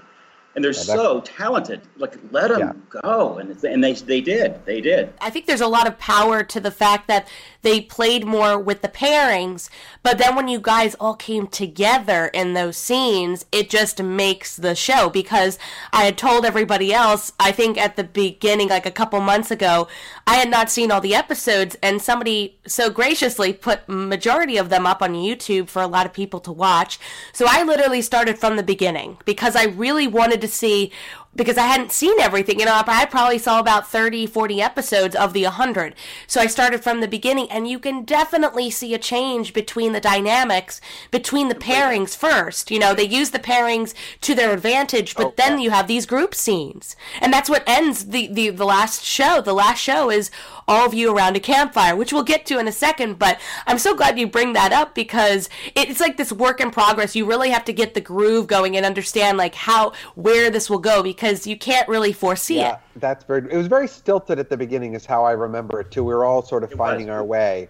and 0.56 0.64
they're 0.64 0.72
yeah, 0.72 0.82
so 0.82 1.22
talented. 1.22 1.82
Like, 1.98 2.18
let 2.32 2.50
them 2.50 2.60
yeah. 2.60 3.02
go, 3.02 3.38
and 3.38 3.64
and 3.64 3.84
they 3.84 3.94
they 3.94 4.22
did, 4.22 4.66
they 4.66 4.82
did. 4.82 5.14
I 5.22 5.30
think 5.30 5.46
there's 5.46 5.62
a 5.62 5.68
lot 5.68 5.88
of 5.88 6.00
power 6.00 6.44
to 6.44 6.60
the 6.60 6.72
fact 6.72 7.08
that 7.08 7.28
they 7.62 7.82
played 7.82 8.26
more 8.26 8.58
with 8.58 8.82
the 8.82 8.88
pairings, 8.88 9.70
but 10.02 10.18
then 10.18 10.36
when 10.36 10.48
you 10.48 10.60
guys 10.60 10.96
all 11.00 11.14
came 11.14 11.48
together 11.48 12.28
in 12.34 12.54
those 12.54 12.78
scenes, 12.78 13.46
it 13.52 13.70
just 13.70 14.02
makes 14.02 14.56
the 14.56 14.76
show. 14.76 15.10
Because 15.10 15.60
I 15.94 16.06
had 16.06 16.18
told 16.18 16.46
everybody 16.46 16.94
else, 16.94 17.32
I 17.40 17.52
think 17.52 17.78
at 17.78 17.96
the 17.96 18.04
beginning, 18.04 18.70
like 18.70 18.86
a 18.86 18.92
couple 18.92 19.20
months 19.22 19.52
ago, 19.52 19.88
I 20.26 20.36
had 20.36 20.50
not 20.50 20.70
seen 20.70 20.92
all 20.92 21.02
the 21.02 21.16
episodes, 21.16 21.78
and 21.84 22.02
somebody 22.02 22.58
so 22.66 22.90
graciously 22.90 23.54
put 23.54 23.88
majority 23.88 24.58
of 24.58 24.70
them 24.70 24.86
up 24.86 25.02
on 25.02 25.14
YouTube 25.14 25.70
for 25.70 25.82
a 25.82 25.88
lot 25.88 26.06
of 26.06 26.14
people 26.14 26.40
to 26.42 26.52
watch. 26.52 27.00
So 27.34 27.46
I 27.48 27.64
literally 27.64 28.02
started 28.02 28.40
from 28.40 28.56
the 28.56 28.64
beginning 28.64 29.18
because 29.26 29.56
I 29.56 29.66
really 29.66 30.08
wanted 30.08 30.39
to 30.42 30.48
see 30.48 30.92
because 31.36 31.58
I 31.58 31.68
hadn't 31.68 31.92
seen 31.92 32.20
everything. 32.20 32.60
You 32.60 32.66
know, 32.66 32.82
I 32.86 33.06
probably 33.06 33.38
saw 33.38 33.60
about 33.60 33.88
30, 33.88 34.26
40 34.26 34.62
episodes 34.62 35.16
of 35.16 35.34
the 35.34 35.44
100. 35.44 35.96
So 36.28 36.42
I 36.42 36.48
started 36.48 36.84
from 36.84 37.02
the 37.02 37.08
beginning, 37.08 37.50
and 37.52 37.68
you 37.68 37.80
can 37.80 38.04
definitely 38.04 38.70
see 38.70 38.94
a 38.94 39.00
change 39.00 39.54
between 39.54 39.94
the 39.94 40.00
dynamics, 40.00 40.82
between 41.12 41.48
the 41.48 41.56
pairings 41.56 42.16
first. 42.18 42.72
You 42.72 42.80
know, 42.80 42.94
they 42.94 43.04
use 43.04 43.30
the 43.30 43.40
pairings 43.40 43.94
to 44.22 44.34
their 44.34 44.54
advantage, 44.54 45.16
but 45.16 45.28
oh, 45.28 45.34
then 45.38 45.58
yeah. 45.58 45.64
you 45.64 45.70
have 45.70 45.88
these 45.88 46.06
group 46.06 46.34
scenes. 46.34 46.96
And 47.22 47.32
that's 47.32 47.50
what 47.50 47.64
ends 47.68 48.08
the, 48.08 48.28
the, 48.28 48.50
the 48.50 48.66
last 48.66 49.04
show. 49.04 49.42
The 49.42 49.54
last 49.54 49.80
show 49.80 50.10
is 50.10 50.32
all 50.70 50.86
of 50.86 50.94
you 50.94 51.16
around 51.16 51.36
a 51.36 51.40
campfire, 51.40 51.96
which 51.96 52.14
we'll 52.14 52.24
get 52.24 52.46
to 52.48 52.60
in 52.60 52.68
a 52.68 52.72
second. 52.72 53.18
But 53.18 53.40
I'm 53.66 53.80
so 53.80 53.96
glad 53.96 54.20
you 54.20 54.28
bring 54.28 54.54
that 54.54 54.72
up 54.72 54.94
because 54.94 55.50
it's 55.76 56.00
like 56.00 56.18
this 56.18 56.32
work 56.32 56.62
in 56.62 56.70
progress. 56.70 57.16
You 57.16 57.26
really 57.26 57.50
have 57.50 57.66
to 57.66 57.74
get 57.74 57.96
the 57.96 58.02
groove 58.02 58.48
going 58.48 58.78
and 58.78 58.86
understand 58.86 59.38
like 59.38 59.56
how, 59.56 59.94
where 60.16 60.52
this 60.52 60.70
will 60.70 60.80
go 60.80 61.02
because 61.02 61.40
because 61.40 61.48
you 61.48 61.58
can't 61.58 61.88
really 61.88 62.14
foresee 62.14 62.58
yeah, 62.58 62.74
it. 62.74 62.80
That's 62.98 63.24
very. 63.24 63.52
It 63.52 63.58
was 63.58 63.68
very 63.68 63.88
stilted 63.88 64.40
at 64.40 64.50
the 64.50 64.58
beginning, 64.58 64.94
is 64.94 65.06
how 65.06 65.24
I 65.24 65.32
remember 65.32 65.80
it 65.80 65.92
too. 65.92 66.04
We 66.04 66.14
were 66.14 66.26
all 66.26 66.42
sort 66.42 66.64
of 66.64 66.72
it 66.72 66.78
finding 66.78 67.08
was. 67.08 67.14
our 67.14 67.24
way. 67.24 67.70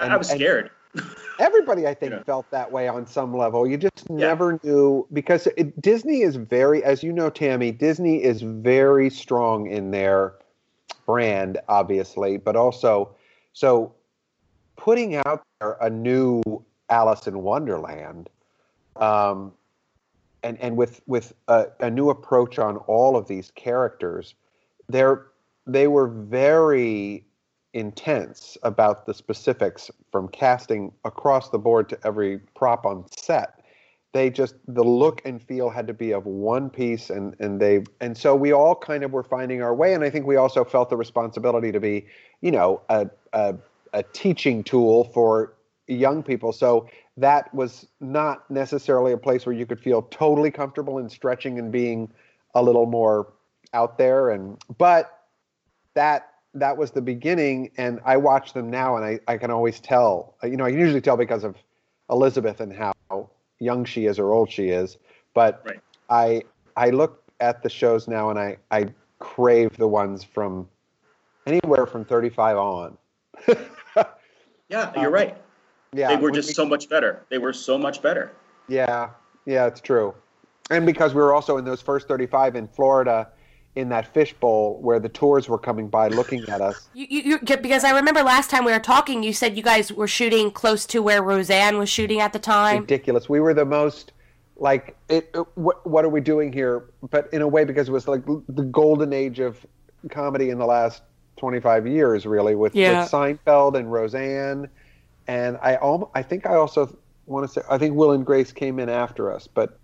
And, 0.00 0.12
I 0.12 0.16
was 0.16 0.28
scared. 0.28 0.70
everybody, 1.38 1.86
I 1.86 1.94
think, 1.94 2.24
felt 2.24 2.50
that 2.50 2.70
way 2.70 2.88
on 2.88 3.06
some 3.06 3.36
level. 3.36 3.66
You 3.66 3.76
just 3.76 4.06
yeah. 4.08 4.16
never 4.16 4.58
knew 4.62 5.06
because 5.12 5.46
it, 5.56 5.80
Disney 5.80 6.22
is 6.22 6.36
very, 6.36 6.82
as 6.82 7.02
you 7.02 7.12
know, 7.12 7.30
Tammy. 7.30 7.70
Disney 7.70 8.22
is 8.22 8.42
very 8.42 9.10
strong 9.10 9.70
in 9.70 9.90
their 9.90 10.34
brand, 11.10 11.58
obviously, 11.68 12.36
but 12.36 12.54
also 12.54 13.16
so 13.52 13.92
putting 14.76 15.16
out 15.16 15.42
there 15.58 15.76
a 15.80 15.90
new 15.90 16.40
Alice 16.88 17.26
in 17.26 17.42
Wonderland. 17.42 18.30
Um, 18.94 19.52
and 20.44 20.56
and 20.60 20.76
with 20.76 21.00
with 21.08 21.34
a, 21.48 21.66
a, 21.80 21.90
new 21.90 22.10
approach 22.10 22.58
on 22.60 22.76
all 22.76 23.16
of 23.16 23.26
these 23.26 23.50
characters, 23.56 24.34
they're 24.88 25.26
they 25.66 25.88
were 25.88 26.06
very 26.06 27.24
intense 27.72 28.56
about 28.62 29.06
the 29.06 29.14
specifics 29.14 29.90
from 30.12 30.28
casting 30.28 30.92
across 31.04 31.50
the 31.50 31.58
board 31.58 31.88
to 31.88 31.98
every 32.04 32.38
prop 32.54 32.86
on 32.86 33.04
set. 33.16 33.59
They 34.12 34.28
just 34.28 34.56
the 34.66 34.82
look 34.82 35.22
and 35.24 35.40
feel 35.40 35.70
had 35.70 35.86
to 35.86 35.94
be 35.94 36.12
of 36.12 36.26
one 36.26 36.68
piece, 36.68 37.10
and 37.10 37.36
and 37.38 37.60
they 37.60 37.84
and 38.00 38.16
so 38.16 38.34
we 38.34 38.52
all 38.52 38.74
kind 38.74 39.04
of 39.04 39.12
were 39.12 39.22
finding 39.22 39.62
our 39.62 39.74
way, 39.74 39.94
and 39.94 40.02
I 40.02 40.10
think 40.10 40.26
we 40.26 40.36
also 40.36 40.64
felt 40.64 40.90
the 40.90 40.96
responsibility 40.96 41.70
to 41.70 41.78
be, 41.78 42.06
you 42.40 42.50
know, 42.50 42.80
a, 42.88 43.08
a 43.32 43.54
a 43.92 44.02
teaching 44.02 44.64
tool 44.64 45.04
for 45.04 45.54
young 45.86 46.22
people. 46.22 46.52
So 46.52 46.88
that 47.16 47.52
was 47.54 47.86
not 48.00 48.50
necessarily 48.50 49.12
a 49.12 49.16
place 49.16 49.46
where 49.46 49.54
you 49.54 49.66
could 49.66 49.80
feel 49.80 50.02
totally 50.02 50.50
comfortable 50.50 50.98
in 50.98 51.08
stretching 51.08 51.58
and 51.58 51.70
being 51.70 52.10
a 52.54 52.62
little 52.62 52.86
more 52.86 53.32
out 53.74 53.98
there. 53.98 54.30
And 54.30 54.58
but 54.78 55.20
that 55.94 56.32
that 56.54 56.76
was 56.76 56.90
the 56.90 57.02
beginning. 57.02 57.70
And 57.76 58.00
I 58.04 58.16
watch 58.16 58.54
them 58.54 58.70
now, 58.70 58.96
and 58.96 59.04
I 59.04 59.20
I 59.28 59.36
can 59.36 59.52
always 59.52 59.78
tell. 59.78 60.34
You 60.42 60.56
know, 60.56 60.64
I 60.64 60.70
can 60.70 60.80
usually 60.80 61.00
tell 61.00 61.16
because 61.16 61.44
of 61.44 61.56
Elisabeth 62.08 62.60
and 62.60 62.72
how 62.72 62.92
young 63.60 63.84
she 63.84 64.06
is 64.06 64.18
or 64.18 64.32
old 64.32 64.50
she 64.50 64.70
is. 64.70 64.98
But 65.34 65.62
Right. 65.64 65.80
I 66.08 66.42
I 66.76 66.90
look 66.90 67.22
at 67.38 67.62
the 67.62 67.68
shows 67.70 68.08
now, 68.08 68.30
and 68.30 68.38
I 68.38 68.56
I 68.70 68.86
crave 69.18 69.76
the 69.76 69.86
ones 69.86 70.24
from 70.24 70.68
anywhere 71.46 71.86
from 71.86 72.04
35 72.04 72.56
on. 72.56 72.98
Yeah, 74.68 74.92
you're 74.94 75.08
um, 75.08 75.12
right. 75.12 75.36
Yeah, 75.92 76.14
they 76.14 76.16
were 76.16 76.30
just 76.30 76.50
we- 76.50 76.54
so 76.54 76.64
much 76.64 76.88
better. 76.88 77.24
They 77.28 77.38
were 77.38 77.52
so 77.52 77.76
much 77.76 78.00
better. 78.00 78.30
Yeah, 78.68 79.10
yeah, 79.44 79.66
it's 79.66 79.80
true. 79.80 80.14
And 80.70 80.86
because 80.86 81.12
we 81.12 81.20
were 81.20 81.34
also 81.34 81.56
in 81.56 81.64
those 81.64 81.82
first 81.82 82.06
35 82.06 82.54
in 82.54 82.68
Florida 82.68 83.28
in 83.76 83.88
that 83.90 84.12
fishbowl 84.12 84.78
where 84.80 84.98
the 84.98 85.08
tours 85.08 85.48
were 85.48 85.58
coming 85.58 85.88
by 85.88 86.08
looking 86.08 86.42
at 86.48 86.60
us. 86.60 86.88
You, 86.92 87.06
you, 87.08 87.38
you, 87.46 87.56
because 87.56 87.84
I 87.84 87.92
remember 87.92 88.22
last 88.22 88.50
time 88.50 88.64
we 88.64 88.72
were 88.72 88.80
talking, 88.80 89.22
you 89.22 89.32
said 89.32 89.56
you 89.56 89.62
guys 89.62 89.92
were 89.92 90.08
shooting 90.08 90.50
close 90.50 90.84
to 90.86 91.00
where 91.00 91.22
Roseanne 91.22 91.78
was 91.78 91.88
shooting 91.88 92.20
at 92.20 92.32
the 92.32 92.38
time. 92.38 92.80
Ridiculous. 92.80 93.28
We 93.28 93.40
were 93.40 93.54
the 93.54 93.64
most 93.64 94.12
like 94.56 94.96
it, 95.08 95.30
it 95.34 95.46
what, 95.54 95.86
what 95.86 96.04
are 96.04 96.08
we 96.08 96.20
doing 96.20 96.52
here? 96.52 96.86
But 97.10 97.32
in 97.32 97.42
a 97.42 97.48
way 97.48 97.64
because 97.64 97.88
it 97.88 97.92
was 97.92 98.08
like 98.08 98.24
the 98.26 98.64
golden 98.64 99.12
age 99.12 99.38
of 99.38 99.64
comedy 100.10 100.50
in 100.50 100.58
the 100.58 100.66
last 100.66 101.02
25 101.36 101.86
years 101.86 102.26
really 102.26 102.54
with, 102.54 102.74
Yeah. 102.74 103.02
with 103.02 103.10
Seinfeld 103.10 103.78
and 103.78 103.90
Roseanne 103.90 104.68
and 105.30 105.56
I 105.58 105.78
I 106.14 106.22
think 106.22 106.44
I 106.44 106.56
also 106.56 106.96
want 107.26 107.46
to 107.46 107.52
say 107.52 107.62
I 107.70 107.78
think 107.78 107.94
Will 107.94 108.10
and 108.10 108.26
Grace 108.26 108.50
came 108.50 108.80
in 108.80 108.88
after 108.88 109.32
us, 109.32 109.46
but 109.46 109.78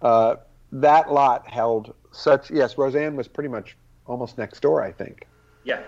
uh, 0.00 0.36
that 0.72 1.12
lot 1.12 1.46
held 1.46 1.94
such 2.16 2.50
yes, 2.50 2.78
Roseanne 2.78 3.16
was 3.16 3.28
pretty 3.28 3.48
much 3.48 3.76
almost 4.06 4.38
next 4.38 4.60
door, 4.60 4.82
I 4.82 4.92
think. 4.92 5.26
Yeah. 5.64 5.82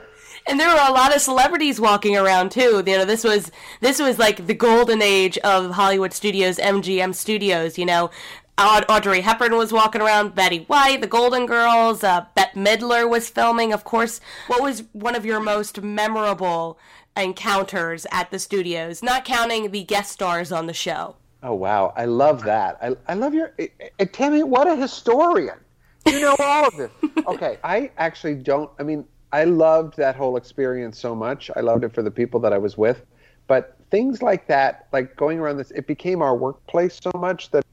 And 0.47 0.59
there 0.59 0.69
were 0.69 0.89
a 0.89 0.93
lot 0.93 1.15
of 1.15 1.21
celebrities 1.21 1.81
walking 1.81 2.17
around 2.17 2.51
too. 2.51 2.83
You 2.87 2.99
know, 2.99 3.05
this 3.05 3.25
was 3.25 3.51
this 3.81 4.01
was 4.01 4.19
like 4.19 4.47
the 4.47 4.55
golden 4.55 5.03
age 5.03 5.39
of 5.39 5.73
Hollywood 5.73 6.13
studios, 6.13 6.59
MGM 6.59 7.15
studios. 7.15 7.79
You 7.79 7.87
know, 7.87 8.11
Aud- 8.59 8.87
Audrey 8.89 9.21
Hepburn 9.21 9.57
was 9.57 9.73
walking 9.73 10.01
around, 10.01 10.35
Betty 10.35 10.65
White, 10.65 11.01
the 11.01 11.07
Golden 11.07 11.47
Girls, 11.47 12.03
uh, 12.03 12.27
Bette 12.35 12.59
Midler 12.59 13.09
was 13.09 13.31
filming. 13.31 13.73
Of 13.73 13.85
course, 13.85 14.21
what 14.49 14.63
was 14.63 14.83
one 14.93 15.15
of 15.15 15.25
your 15.25 15.41
most 15.41 15.81
memorable 15.81 16.79
encounters 17.17 18.07
at 18.11 18.31
the 18.31 18.39
studios? 18.39 19.03
Not 19.03 19.25
counting 19.25 19.71
the 19.71 19.85
guest 19.85 20.13
stars 20.13 20.51
on 20.51 20.67
the 20.67 20.75
show. 20.75 21.17
Oh 21.43 21.55
wow, 21.55 21.93
I 21.97 22.07
love 22.07 22.43
that. 22.45 22.79
I, 22.83 22.97
I 23.07 23.15
love 23.15 23.33
your 23.33 23.53
eh, 23.59 23.69
eh, 23.99 24.05
Tammy. 24.07 24.43
What 24.43 24.67
a 24.67 24.75
historian! 24.75 25.59
You 26.07 26.21
know 26.21 26.37
all 26.39 26.67
of 26.67 26.77
this. 26.77 26.91
Okay, 27.27 27.59
I 27.63 27.91
actually 27.99 28.35
don't. 28.35 28.71
I 28.79 28.83
mean, 28.83 29.05
I 29.33 29.45
loved 29.45 29.97
that 29.99 30.17
whole 30.17 30.37
experience 30.37 30.99
so 30.99 31.15
much. 31.15 31.51
I 31.57 31.61
loved 31.61 31.85
it 31.85 31.95
for 31.95 32.03
the 32.03 32.11
people 32.11 32.41
that 32.41 32.53
I 32.53 32.59
was 32.59 32.79
with, 32.79 33.05
but 33.47 33.77
things 33.91 34.23
like 34.23 34.47
that, 34.47 34.89
like 34.93 35.17
going 35.17 35.39
around 35.39 35.59
this, 35.59 35.71
it 35.73 35.87
became 35.87 36.23
our 36.23 36.35
workplace 36.35 36.99
so 37.03 37.11
much 37.15 37.51
that 37.51 37.65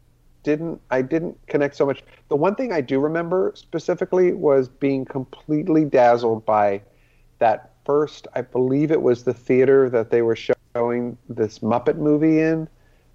didn't 0.44 0.80
I 0.92 1.02
didn't 1.02 1.38
connect 1.48 1.76
so 1.76 1.86
much. 1.86 2.04
The 2.30 2.36
one 2.36 2.56
thing 2.56 2.72
I 2.72 2.82
do 2.82 3.00
remember 3.00 3.52
specifically 3.56 4.34
was 4.34 4.68
being 4.68 5.06
completely 5.06 5.86
dazzled 5.86 6.46
by 6.46 6.82
that 7.40 7.72
first. 7.86 8.28
I 8.36 8.42
believe 8.42 8.92
it 8.92 9.02
was 9.02 9.24
the 9.24 9.34
theater 9.34 9.90
that 9.90 10.12
they 10.12 10.22
were 10.22 10.36
showing 10.36 11.18
this 11.30 11.60
Muppet 11.60 11.98
movie 11.98 12.42
in 12.42 12.68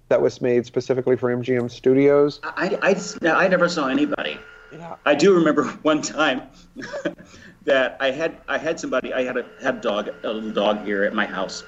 that 0.09 0.21
was 0.21 0.41
made 0.41 0.65
specifically 0.65 1.15
for 1.15 1.33
MGM 1.33 1.71
Studios. 1.71 2.41
I, 2.43 2.77
I, 2.81 3.29
I, 3.29 3.47
never 3.47 3.69
saw 3.69 3.87
anybody. 3.87 4.37
Yeah. 4.71 4.95
I 5.05 5.15
do 5.15 5.33
remember 5.33 5.65
one 5.83 6.01
time 6.01 6.43
that 7.65 7.97
I 7.99 8.11
had 8.11 8.37
I 8.47 8.57
had 8.57 8.79
somebody 8.79 9.13
I 9.13 9.23
had 9.23 9.37
a 9.37 9.45
had 9.61 9.77
a 9.77 9.81
dog 9.81 10.09
a 10.23 10.31
little 10.31 10.51
dog 10.51 10.85
here 10.85 11.03
at 11.03 11.13
my 11.13 11.25
house, 11.25 11.63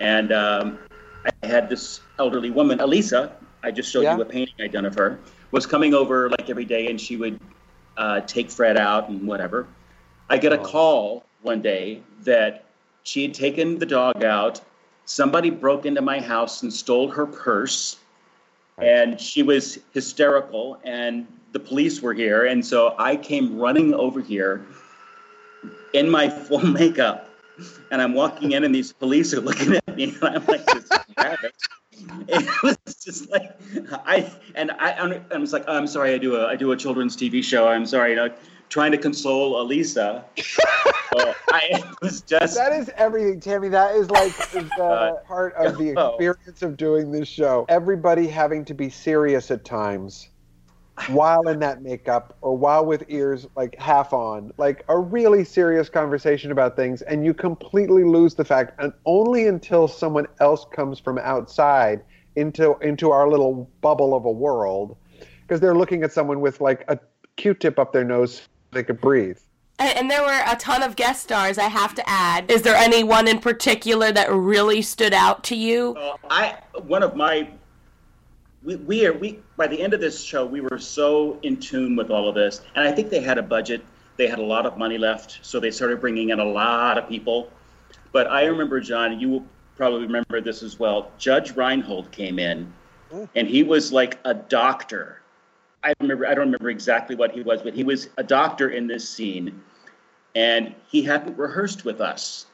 and 0.00 0.32
um, 0.32 0.78
I 1.42 1.46
had 1.46 1.68
this 1.68 2.00
elderly 2.18 2.50
woman, 2.50 2.80
Elisa. 2.80 3.32
I 3.62 3.70
just 3.70 3.92
showed 3.92 4.02
Yeah. 4.02 4.16
you 4.16 4.22
a 4.22 4.24
painting 4.24 4.54
I'd 4.60 4.72
done 4.72 4.84
of 4.84 4.94
her. 4.96 5.20
Was 5.52 5.66
coming 5.66 5.94
over 5.94 6.28
like 6.30 6.50
every 6.50 6.64
day, 6.64 6.88
and 6.88 7.00
she 7.00 7.16
would 7.16 7.38
uh, 7.96 8.20
take 8.22 8.50
Fred 8.50 8.76
out 8.76 9.08
and 9.08 9.26
whatever. 9.26 9.66
I 10.28 10.38
get 10.38 10.52
a 10.52 10.58
Oh. 10.58 10.64
call 10.64 11.24
one 11.42 11.60
day 11.60 12.02
that 12.22 12.64
she 13.04 13.22
had 13.22 13.34
taken 13.34 13.78
the 13.78 13.86
dog 13.86 14.24
out. 14.24 14.60
Somebody 15.04 15.50
broke 15.50 15.84
into 15.84 16.00
my 16.00 16.20
house 16.20 16.62
and 16.62 16.72
stole 16.72 17.08
her 17.08 17.26
purse 17.26 17.96
and 18.78 19.20
she 19.20 19.42
was 19.42 19.78
hysterical 19.92 20.80
and 20.84 21.26
the 21.52 21.60
police 21.60 22.00
were 22.00 22.14
here 22.14 22.46
and 22.46 22.64
so 22.64 22.94
i 22.98 23.14
came 23.14 23.58
running 23.58 23.94
over 23.94 24.20
here 24.20 24.64
in 25.92 26.08
my 26.08 26.28
full 26.28 26.64
makeup 26.80 27.28
and 27.90 28.00
i'm 28.00 28.14
walking 28.14 28.52
in 28.52 28.64
and 28.64 28.74
these 28.74 28.92
police 28.92 29.32
are 29.34 29.40
looking 29.40 29.74
at 29.74 29.96
me 29.96 30.04
and 30.22 30.24
i'm 30.24 30.44
like 30.46 30.64
this 30.66 30.88
rabbit 31.16 31.54
it 32.28 32.62
was 32.62 32.76
just 33.04 33.30
like 33.30 33.56
i 34.06 34.30
and 34.54 34.70
i 34.72 34.92
i'm 34.92 35.24
I 35.30 35.36
was 35.36 35.52
like 35.52 35.64
i'm 35.68 35.86
sorry 35.86 36.14
i 36.14 36.18
do 36.18 36.36
a 36.36 36.46
i 36.46 36.56
do 36.56 36.72
a 36.72 36.76
children's 36.76 37.16
tv 37.16 37.44
show 37.44 37.68
i'm 37.68 37.86
sorry 37.86 38.10
you 38.10 38.16
know, 38.16 38.32
trying 38.70 38.90
to 38.92 38.98
console 38.98 39.60
elisa 39.60 40.24
so 40.38 41.34
i 41.52 41.82
was 42.00 42.22
just 42.22 42.56
That 42.56 42.72
is 42.72 42.90
everything, 42.96 43.38
Tammy. 43.38 43.68
That 43.68 43.94
is 43.94 44.10
like 44.10 44.34
the 44.50 44.82
Uh, 44.82 45.16
part 45.26 45.54
of 45.54 45.76
the 45.76 45.94
oh. 45.96 46.14
experience 46.14 46.62
of 46.62 46.76
doing 46.78 47.12
this 47.12 47.28
show. 47.28 47.66
Everybody 47.68 48.26
having 48.26 48.64
to 48.64 48.74
be 48.74 48.88
serious 48.88 49.50
at 49.50 49.64
times 49.64 50.30
while 51.08 51.48
in 51.48 51.58
that 51.60 51.82
makeup 51.82 52.36
or 52.40 52.56
while 52.56 52.84
with 52.84 53.04
ears 53.08 53.46
like 53.56 53.78
half 53.78 54.12
on, 54.12 54.52
like 54.56 54.84
a 54.88 54.98
really 54.98 55.44
serious 55.44 55.88
conversation 55.88 56.50
about 56.50 56.76
things, 56.76 57.02
and 57.02 57.24
you 57.24 57.34
completely 57.34 58.04
lose 58.04 58.34
the 58.34 58.44
fact, 58.44 58.80
and 58.80 58.92
only 59.06 59.46
until 59.46 59.88
someone 59.88 60.26
else 60.40 60.66
comes 60.72 60.98
from 60.98 61.18
outside 61.18 62.02
into 62.36 62.76
into 62.80 63.10
our 63.10 63.28
little 63.28 63.70
bubble 63.80 64.14
of 64.14 64.24
a 64.24 64.30
world, 64.30 64.96
because 65.42 65.60
they're 65.60 65.74
looking 65.74 66.02
at 66.02 66.12
someone 66.12 66.40
with 66.40 66.60
like 66.60 66.84
a 66.88 66.98
Q-tip 67.36 67.78
up 67.78 67.92
their 67.92 68.04
nose 68.04 68.36
so 68.36 68.42
they 68.72 68.82
could 68.82 69.00
breathe. 69.00 69.38
And, 69.78 69.98
and 69.98 70.10
there 70.10 70.22
were 70.22 70.42
a 70.46 70.56
ton 70.56 70.82
of 70.82 70.96
guest 70.96 71.22
stars, 71.22 71.58
I 71.58 71.64
have 71.64 71.94
to 71.94 72.08
add. 72.08 72.50
Is 72.50 72.62
there 72.62 72.76
any 72.76 73.02
one 73.02 73.26
in 73.26 73.38
particular 73.38 74.12
that 74.12 74.32
really 74.32 74.82
stood 74.82 75.12
out 75.12 75.44
to 75.44 75.56
you? 75.56 75.94
Uh, 75.98 76.16
I 76.30 76.58
one 76.86 77.02
of 77.02 77.16
my 77.16 77.50
we, 78.64 78.76
we 78.76 79.06
are 79.06 79.12
we 79.12 79.40
by 79.56 79.66
the 79.66 79.80
end 79.80 79.94
of 79.94 80.00
this 80.00 80.22
show 80.22 80.46
we 80.46 80.60
were 80.60 80.78
so 80.78 81.38
in 81.42 81.56
tune 81.58 81.96
with 81.96 82.10
all 82.10 82.28
of 82.28 82.34
this 82.34 82.62
and 82.74 82.86
I 82.86 82.92
think 82.92 83.10
they 83.10 83.20
had 83.20 83.38
a 83.38 83.42
budget. 83.42 83.84
They 84.16 84.26
had 84.26 84.38
a 84.38 84.44
lot 84.44 84.66
of 84.66 84.78
money 84.78 84.98
left 84.98 85.38
so 85.42 85.58
they 85.58 85.70
started 85.70 86.00
bringing 86.00 86.30
in 86.30 86.38
a 86.38 86.44
lot 86.44 86.98
of 86.98 87.08
people. 87.08 87.50
But 88.12 88.30
I 88.30 88.44
remember 88.44 88.80
John 88.80 89.18
you 89.18 89.28
will 89.28 89.46
probably 89.76 90.02
remember 90.02 90.40
this 90.40 90.62
as 90.62 90.78
well. 90.78 91.10
Judge 91.18 91.52
Reinhold 91.52 92.10
came 92.12 92.38
in 92.38 92.72
oh. 93.12 93.28
and 93.34 93.48
he 93.48 93.62
was 93.62 93.92
like 93.92 94.18
a 94.24 94.34
doctor. 94.34 95.20
I 95.82 95.94
remember 96.00 96.26
I 96.26 96.34
don't 96.34 96.46
remember 96.46 96.70
exactly 96.70 97.16
what 97.16 97.32
he 97.32 97.42
was 97.42 97.62
but 97.62 97.74
he 97.74 97.84
was 97.84 98.08
a 98.16 98.22
doctor 98.22 98.70
in 98.70 98.86
this 98.86 99.08
scene 99.08 99.60
and 100.34 100.74
he 100.88 101.02
hadn't 101.02 101.36
rehearsed 101.36 101.84
with 101.84 102.00
us 102.00 102.46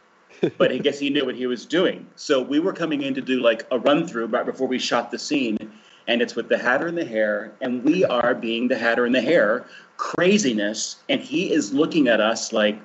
but 0.58 0.72
I 0.72 0.78
guess 0.78 0.98
he 0.98 1.10
knew 1.10 1.24
what 1.24 1.34
he 1.34 1.46
was 1.46 1.66
doing. 1.66 2.06
So 2.16 2.40
we 2.40 2.60
were 2.60 2.72
coming 2.72 3.02
in 3.02 3.14
to 3.14 3.20
do 3.20 3.40
like 3.40 3.66
a 3.70 3.78
run 3.78 4.06
through 4.06 4.26
right 4.26 4.46
before 4.46 4.68
we 4.68 4.78
shot 4.78 5.10
the 5.10 5.18
scene, 5.18 5.67
and 6.08 6.22
it's 6.22 6.34
with 6.34 6.48
the 6.48 6.58
Hatter 6.58 6.88
and 6.88 6.98
the 6.98 7.04
Hare, 7.04 7.52
and 7.60 7.84
we 7.84 8.04
are 8.04 8.34
being 8.34 8.66
the 8.66 8.76
Hatter 8.76 9.04
and 9.04 9.14
the 9.14 9.20
Hare, 9.20 9.66
craziness, 9.98 10.96
and 11.08 11.20
he 11.20 11.52
is 11.52 11.72
looking 11.72 12.08
at 12.08 12.20
us 12.20 12.52
like, 12.52 12.80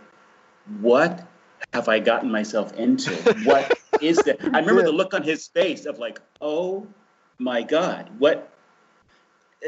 "What 0.81 1.25
have 1.73 1.87
I 1.87 1.99
gotten 1.99 2.29
myself 2.29 2.73
into? 2.73 3.15
What 3.45 3.75
is 4.01 4.17
that?" 4.23 4.37
I 4.53 4.59
remember 4.59 4.83
the 4.83 4.91
look 4.91 5.13
on 5.13 5.23
his 5.23 5.47
face 5.47 5.85
of 5.85 5.97
like, 5.97 6.21
"Oh 6.41 6.85
my 7.39 7.63
God, 7.63 8.11
what?" 8.19 8.49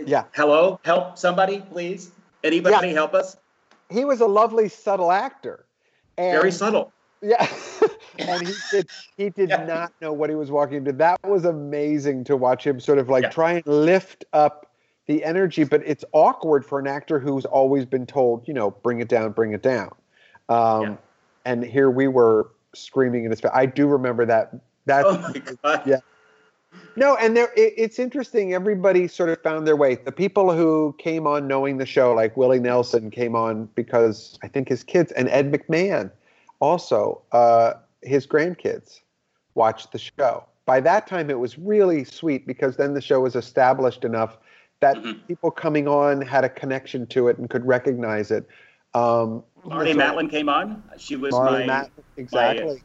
Yeah. 0.05 0.25
Hello, 0.33 0.79
help 0.83 1.17
somebody, 1.17 1.61
please. 1.71 2.11
Anybody 2.43 2.89
Yeah. 2.89 2.93
help 2.93 3.13
us? 3.13 3.37
He 3.89 4.03
was 4.03 4.19
a 4.19 4.27
lovely, 4.27 4.67
subtle 4.67 5.11
actor. 5.11 5.65
And 6.17 6.37
Very 6.37 6.51
subtle. 6.51 6.91
Yeah, 7.21 7.47
and 8.27 8.47
he 8.47 8.53
did. 8.71 8.87
He 9.17 9.29
did 9.29 9.49
Yeah. 9.49 9.65
not 9.65 9.93
know 10.01 10.13
what 10.13 10.29
he 10.29 10.35
was 10.35 10.51
walking 10.51 10.77
into. 10.77 10.91
That 10.93 11.19
was 11.23 11.45
amazing 11.45 12.23
to 12.25 12.37
watch 12.37 12.65
him 12.65 12.79
sort 12.79 12.97
of 12.97 13.09
like 13.09 13.23
Yeah. 13.23 13.29
try 13.29 13.51
and 13.53 13.65
lift 13.67 14.25
up 14.33 14.71
the 15.07 15.23
energy, 15.23 15.63
but 15.63 15.81
it's 15.85 16.03
awkward 16.13 16.65
for 16.65 16.79
an 16.79 16.87
actor 16.87 17.19
who's 17.19 17.45
always 17.45 17.85
been 17.85 18.05
told, 18.05 18.47
you 18.47 18.53
know, 18.53 18.71
bring 18.71 18.99
it 18.99 19.07
down, 19.07 19.31
bring 19.31 19.53
it 19.53 19.61
down. 19.61 19.93
Um, 20.49 20.81
Yeah. 20.81 20.95
And 21.47 21.63
here 21.63 21.91
we 21.91 22.07
were 22.07 22.49
screaming 22.73 23.23
in 23.25 23.31
his 23.31 23.39
face. 23.39 23.51
I 23.53 23.67
do 23.67 23.87
remember 23.87 24.25
that. 24.25 24.51
That's 24.85 25.07
Oh 25.07 25.17
my 25.19 25.41
God. 25.63 25.81
Yeah. 25.85 25.97
no, 26.95 27.15
and 27.17 27.37
there 27.37 27.51
it, 27.55 27.73
it's 27.77 27.99
interesting. 27.99 28.53
Everybody 28.53 29.07
sort 29.07 29.29
of 29.29 29.41
found 29.41 29.67
their 29.67 29.75
way. 29.75 29.95
The 29.95 30.11
people 30.11 30.51
who 30.53 30.95
came 30.97 31.27
on 31.27 31.47
knowing 31.47 31.77
the 31.77 31.85
show, 31.85 32.13
like 32.13 32.35
Willie 32.35 32.59
Nelson, 32.59 33.11
came 33.11 33.35
on 33.35 33.69
because 33.75 34.39
I 34.43 34.47
think 34.47 34.67
his 34.69 34.83
kids 34.83 35.11
and 35.11 35.29
Ed 35.29 35.51
McMahon 35.51 36.11
also. 36.59 37.21
Uh, 37.31 37.73
his 38.05 38.25
grandkids 38.27 39.01
watched 39.55 39.91
the 39.91 39.99
show. 39.99 40.45
By 40.65 40.79
that 40.81 41.07
time, 41.07 41.29
it 41.29 41.39
was 41.39 41.57
really 41.57 42.03
sweet 42.03 42.47
because 42.47 42.77
then 42.77 42.93
the 42.93 43.01
show 43.01 43.21
was 43.21 43.35
established 43.35 44.03
enough 44.03 44.37
that 44.79 44.97
mm-hmm. 44.97 45.19
people 45.27 45.51
coming 45.51 45.87
on 45.87 46.21
had 46.21 46.43
a 46.43 46.49
connection 46.49 47.07
to 47.07 47.27
it 47.27 47.37
and 47.37 47.49
could 47.49 47.65
recognize 47.65 48.31
it. 48.31 48.47
Um, 48.93 49.43
Marlee 49.65 49.93
so, 49.93 49.99
Matlin 49.99 50.29
came 50.29 50.49
on. 50.49 50.83
She 50.97 51.15
was 51.15 51.33
Marlee 51.33 51.65
my, 51.65 51.83
Matlin, 51.83 52.03
exactly. 52.17 52.75
My 52.75 52.81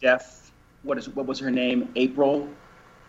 deaf. 0.00 0.52
What 0.82 0.98
is 0.98 1.08
what 1.08 1.26
was 1.26 1.38
her 1.40 1.50
name? 1.50 1.90
April. 1.96 2.48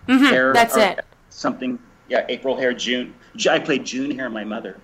Mm-hmm, 0.08 0.26
Hare, 0.26 0.54
that's 0.54 0.78
it. 0.78 1.04
Something. 1.30 1.80
Yeah, 2.08 2.26
April 2.30 2.56
Hare 2.56 2.74
June. 2.74 3.14
I 3.50 3.60
played 3.60 3.86
June 3.86 4.12
Hare, 4.12 4.30
my 4.30 4.44
mother. 4.44 4.78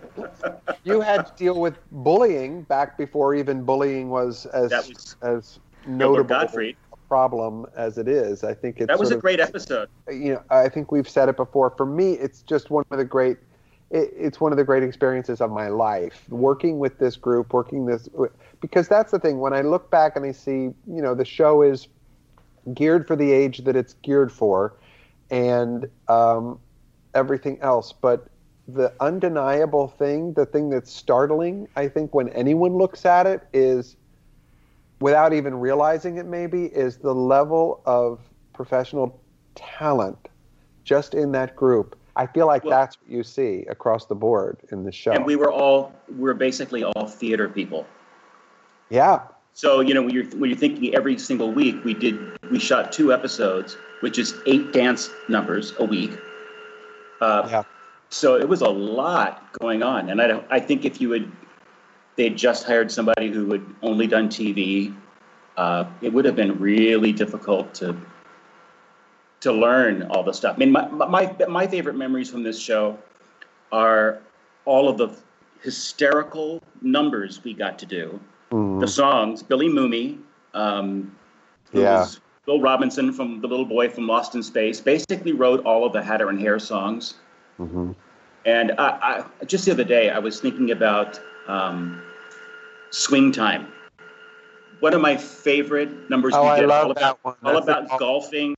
you 0.84 1.00
had 1.00 1.28
to 1.28 1.34
deal 1.38 1.62
with 1.62 1.78
bullying 1.92 2.64
back 2.64 2.98
before 2.98 3.36
even 3.36 3.64
bullying 3.64 4.10
was 4.10 4.46
as 4.54 4.72
was 4.72 5.16
as 5.22 5.60
notable 5.86 6.24
Gottfried. 6.24 6.78
problem 7.08 7.66
as 7.76 7.98
it 7.98 8.08
is. 8.08 8.44
I 8.44 8.54
think 8.54 8.78
it's 8.80 8.88
that 8.88 9.00
was 9.00 9.12
a 9.12 9.18
great 9.18 9.40
episode. 9.40 9.90
You 10.10 10.34
know, 10.34 10.44
I 10.50 10.70
think 10.70 10.92
we've 10.92 11.10
said 11.10 11.30
it 11.30 11.38
before. 11.38 11.72
For 11.72 11.86
me, 11.86 12.14
it's 12.14 12.42
just 12.42 12.70
one 12.70 12.86
of 12.92 12.98
the 12.98 13.06
great. 13.06 13.38
It, 13.90 14.14
it's 14.18 14.40
one 14.40 14.54
of 14.54 14.58
the 14.58 14.64
great 14.64 14.84
experiences 14.84 15.42
of 15.42 15.52
my 15.52 15.68
life 15.68 16.24
working 16.30 16.80
with 16.80 16.98
this 16.98 17.18
group, 17.18 17.52
working 17.54 17.86
this 17.86 18.08
because 18.62 18.88
that's 18.88 19.12
the 19.12 19.20
thing. 19.20 19.40
When 19.40 19.54
I 19.54 19.62
look 19.62 19.92
back 19.92 20.16
and 20.16 20.26
I 20.26 20.32
see, 20.32 20.54
you 20.54 21.02
know, 21.02 21.14
the 21.14 21.26
show 21.26 21.62
is 21.62 21.88
geared 22.74 23.08
for 23.08 23.16
the 23.16 23.32
age 23.32 23.60
that 23.66 23.76
it's 23.76 23.96
geared 23.96 24.32
for, 24.32 24.76
and 25.30 25.90
um, 26.08 26.60
everything 27.14 27.60
else, 27.62 27.92
but 27.92 28.28
the 28.68 28.94
undeniable 29.00 29.88
thing, 29.88 30.34
the 30.34 30.46
thing 30.46 30.70
that's 30.70 30.92
startling, 30.92 31.68
I 31.76 31.88
think, 31.88 32.14
when 32.14 32.30
anyone 32.30 32.76
looks 32.76 33.06
at 33.06 33.26
it 33.28 33.42
is 33.54 33.96
without 35.02 35.34
even 35.34 35.56
realizing 35.56 36.18
it 36.18 36.26
maybe 36.26 36.66
is 36.66 36.98
the 36.98 37.14
level 37.14 37.82
of 37.86 38.20
professional 38.54 39.20
talent 39.56 40.30
just 40.84 41.14
in 41.14 41.32
that 41.34 41.56
group. 41.56 41.98
I 42.16 42.28
feel 42.28 42.46
like 42.46 42.64
well, 42.64 42.80
that's 42.80 42.98
what 43.02 43.10
you 43.10 43.24
see 43.24 43.66
across 43.70 44.06
the 44.06 44.16
board 44.16 44.60
in 44.72 44.84
the 44.84 44.92
show. 44.92 45.12
And 45.12 45.26
we 45.26 45.36
were 45.36 45.52
all 45.52 45.94
we 46.18 46.30
are 46.30 46.34
basically 46.34 46.84
all 46.84 47.08
theater 47.08 47.50
people. 47.50 47.86
Yeah. 48.90 49.22
So 49.54 49.82
you 49.82 49.94
know 49.94 50.04
when 50.04 50.14
you're 50.14 50.26
when 50.26 50.50
you're 50.50 50.60
thinking 50.60 50.94
every 50.94 51.18
single 51.18 51.52
week 51.52 51.84
we 51.84 51.94
did 51.94 52.18
we 52.50 52.60
shot 52.60 52.92
two 52.92 53.12
episodes 53.12 53.76
which 54.02 54.18
is 54.18 54.36
eight 54.46 54.72
dance 54.72 55.10
numbers 55.28 55.74
a 55.80 55.86
week. 55.86 56.12
Uh, 57.22 57.48
yeah. 57.50 57.64
so 58.10 58.36
it 58.36 58.50
was 58.50 58.62
a 58.62 58.70
lot 58.70 59.54
going 59.60 59.84
on. 59.84 60.10
And 60.10 60.22
i 60.22 60.28
don't 60.28 60.46
i 60.50 60.60
think 60.60 60.86
if 60.86 61.00
you 61.00 61.10
would 61.10 61.32
they'd 62.16 62.38
just 62.38 62.66
hired 62.66 62.92
somebody 62.92 63.30
who 63.30 63.52
had 63.52 63.66
only 63.82 64.08
done 64.08 64.30
TV, 64.30 64.96
uh, 65.58 65.86
it 66.02 66.12
would 66.12 66.26
have 66.26 66.36
been 66.36 66.60
really 66.60 67.12
difficult 67.12 67.74
to 67.76 67.96
to 69.42 69.52
learn 69.52 70.04
all 70.04 70.24
the 70.24 70.34
stuff. 70.34 70.56
I 70.56 70.60
mean, 70.60 70.72
my, 70.72 70.88
my 70.88 71.36
my 71.48 71.68
favorite 71.68 71.96
memories 71.96 72.30
from 72.30 72.44
this 72.44 72.60
show 72.60 72.98
are 73.72 74.22
all 74.66 74.88
of 74.88 74.98
the 74.98 75.16
hysterical 75.62 76.62
numbers 76.82 77.44
we 77.44 77.54
got 77.54 77.80
to 77.80 77.86
do. 77.86 78.20
Mm. 78.52 78.80
The 78.80 78.88
songs, 78.88 79.42
Billy 79.42 79.70
Mumy, 79.70 80.20
um, 80.54 81.16
yeah. 81.72 82.06
Bill 82.46 82.60
Robinson 82.60 83.14
from 83.14 83.40
The 83.40 83.48
Little 83.48 83.66
Boy 83.66 83.90
from 83.90 84.08
Lost 84.08 84.36
in 84.36 84.44
Space, 84.44 84.82
basically 84.82 85.32
wrote 85.32 85.64
all 85.64 85.86
of 85.86 85.94
the 85.94 86.02
Hatter 86.02 86.30
and 86.30 86.40
Hare 86.40 86.60
songs. 86.60 87.16
Mm-hmm. 87.60 87.92
And 88.46 88.72
I, 88.80 89.24
I, 89.40 89.46
just 89.46 89.66
the 89.66 89.72
other 89.72 89.84
day, 89.84 90.10
I 90.10 90.18
was 90.18 90.42
thinking 90.42 90.72
about 90.72 91.22
um, 91.48 92.02
Swing 92.90 93.32
Time. 93.32 93.68
One 94.80 94.94
of 94.94 95.02
my 95.02 95.16
favorite 95.16 96.10
numbers 96.10 96.34
oh, 96.36 96.54
we 96.54 96.60
did. 96.60 96.70
all 96.70 96.92
about, 96.92 97.20
all 97.24 97.58
about 97.58 98.00
golfing. 98.00 98.56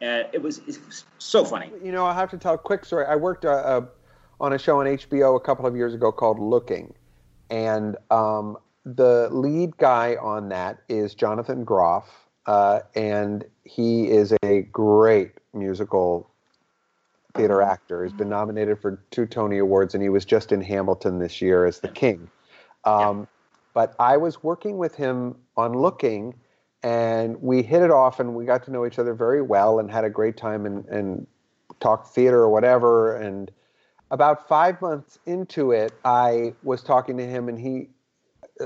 And 0.00 0.26
it 0.32 0.42
was, 0.42 0.58
it 0.66 0.78
was, 0.86 1.04
so 1.18 1.44
funny. 1.44 1.70
You 1.82 1.92
know, 1.92 2.04
I 2.04 2.14
have 2.14 2.30
to 2.30 2.38
tell 2.38 2.54
a 2.54 2.58
quick 2.58 2.84
story. 2.84 3.06
I 3.06 3.16
worked 3.16 3.44
uh, 3.44 3.50
uh, 3.50 3.86
on 4.40 4.52
a 4.52 4.58
show 4.58 4.80
on 4.80 4.86
HBO 4.86 5.36
a 5.36 5.40
couple 5.40 5.66
of 5.66 5.76
years 5.76 5.94
ago 5.94 6.10
called 6.12 6.38
Looking. 6.38 6.94
And 7.50 7.96
um, 8.10 8.56
the 8.84 9.28
lead 9.30 9.76
guy 9.76 10.16
on 10.16 10.48
that 10.50 10.80
is 10.88 11.14
Jonathan 11.14 11.64
Groff. 11.64 12.28
Uh, 12.46 12.80
and 12.94 13.44
he 13.64 14.08
is 14.08 14.34
a 14.42 14.62
great 14.62 15.32
musical 15.54 16.30
theater 17.34 17.62
actor. 17.62 18.04
He's 18.04 18.12
been 18.12 18.28
nominated 18.28 18.80
for 18.80 19.02
two 19.10 19.26
Tony 19.26 19.58
Awards, 19.58 19.94
and 19.94 20.02
he 20.02 20.08
was 20.08 20.24
just 20.24 20.52
in 20.52 20.60
Hamilton 20.60 21.18
this 21.18 21.42
year 21.42 21.66
as 21.66 21.80
the 21.80 21.88
King. 21.88 22.30
Um, 22.84 23.20
yeah. 23.20 23.26
But 23.74 23.94
I 23.98 24.16
was 24.16 24.42
working 24.42 24.78
with 24.78 24.94
him 24.94 25.36
on 25.56 25.72
Looking, 25.72 26.34
and 26.82 27.40
we 27.42 27.62
hit 27.62 27.82
it 27.82 27.90
off, 27.90 28.20
and 28.20 28.34
we 28.34 28.44
got 28.44 28.62
to 28.64 28.70
know 28.70 28.86
each 28.86 28.98
other 28.98 29.14
very 29.14 29.42
well, 29.42 29.78
and 29.78 29.90
had 29.90 30.04
a 30.04 30.10
great 30.10 30.36
time, 30.36 30.64
and, 30.64 30.84
and 30.86 31.26
talked 31.80 32.08
theater 32.14 32.38
or 32.38 32.50
whatever. 32.50 33.16
And 33.16 33.50
about 34.10 34.46
five 34.48 34.80
months 34.80 35.18
into 35.26 35.72
it, 35.72 35.92
I 36.04 36.54
was 36.62 36.82
talking 36.82 37.16
to 37.16 37.26
him, 37.26 37.48
and 37.48 37.58
he, 37.58 37.88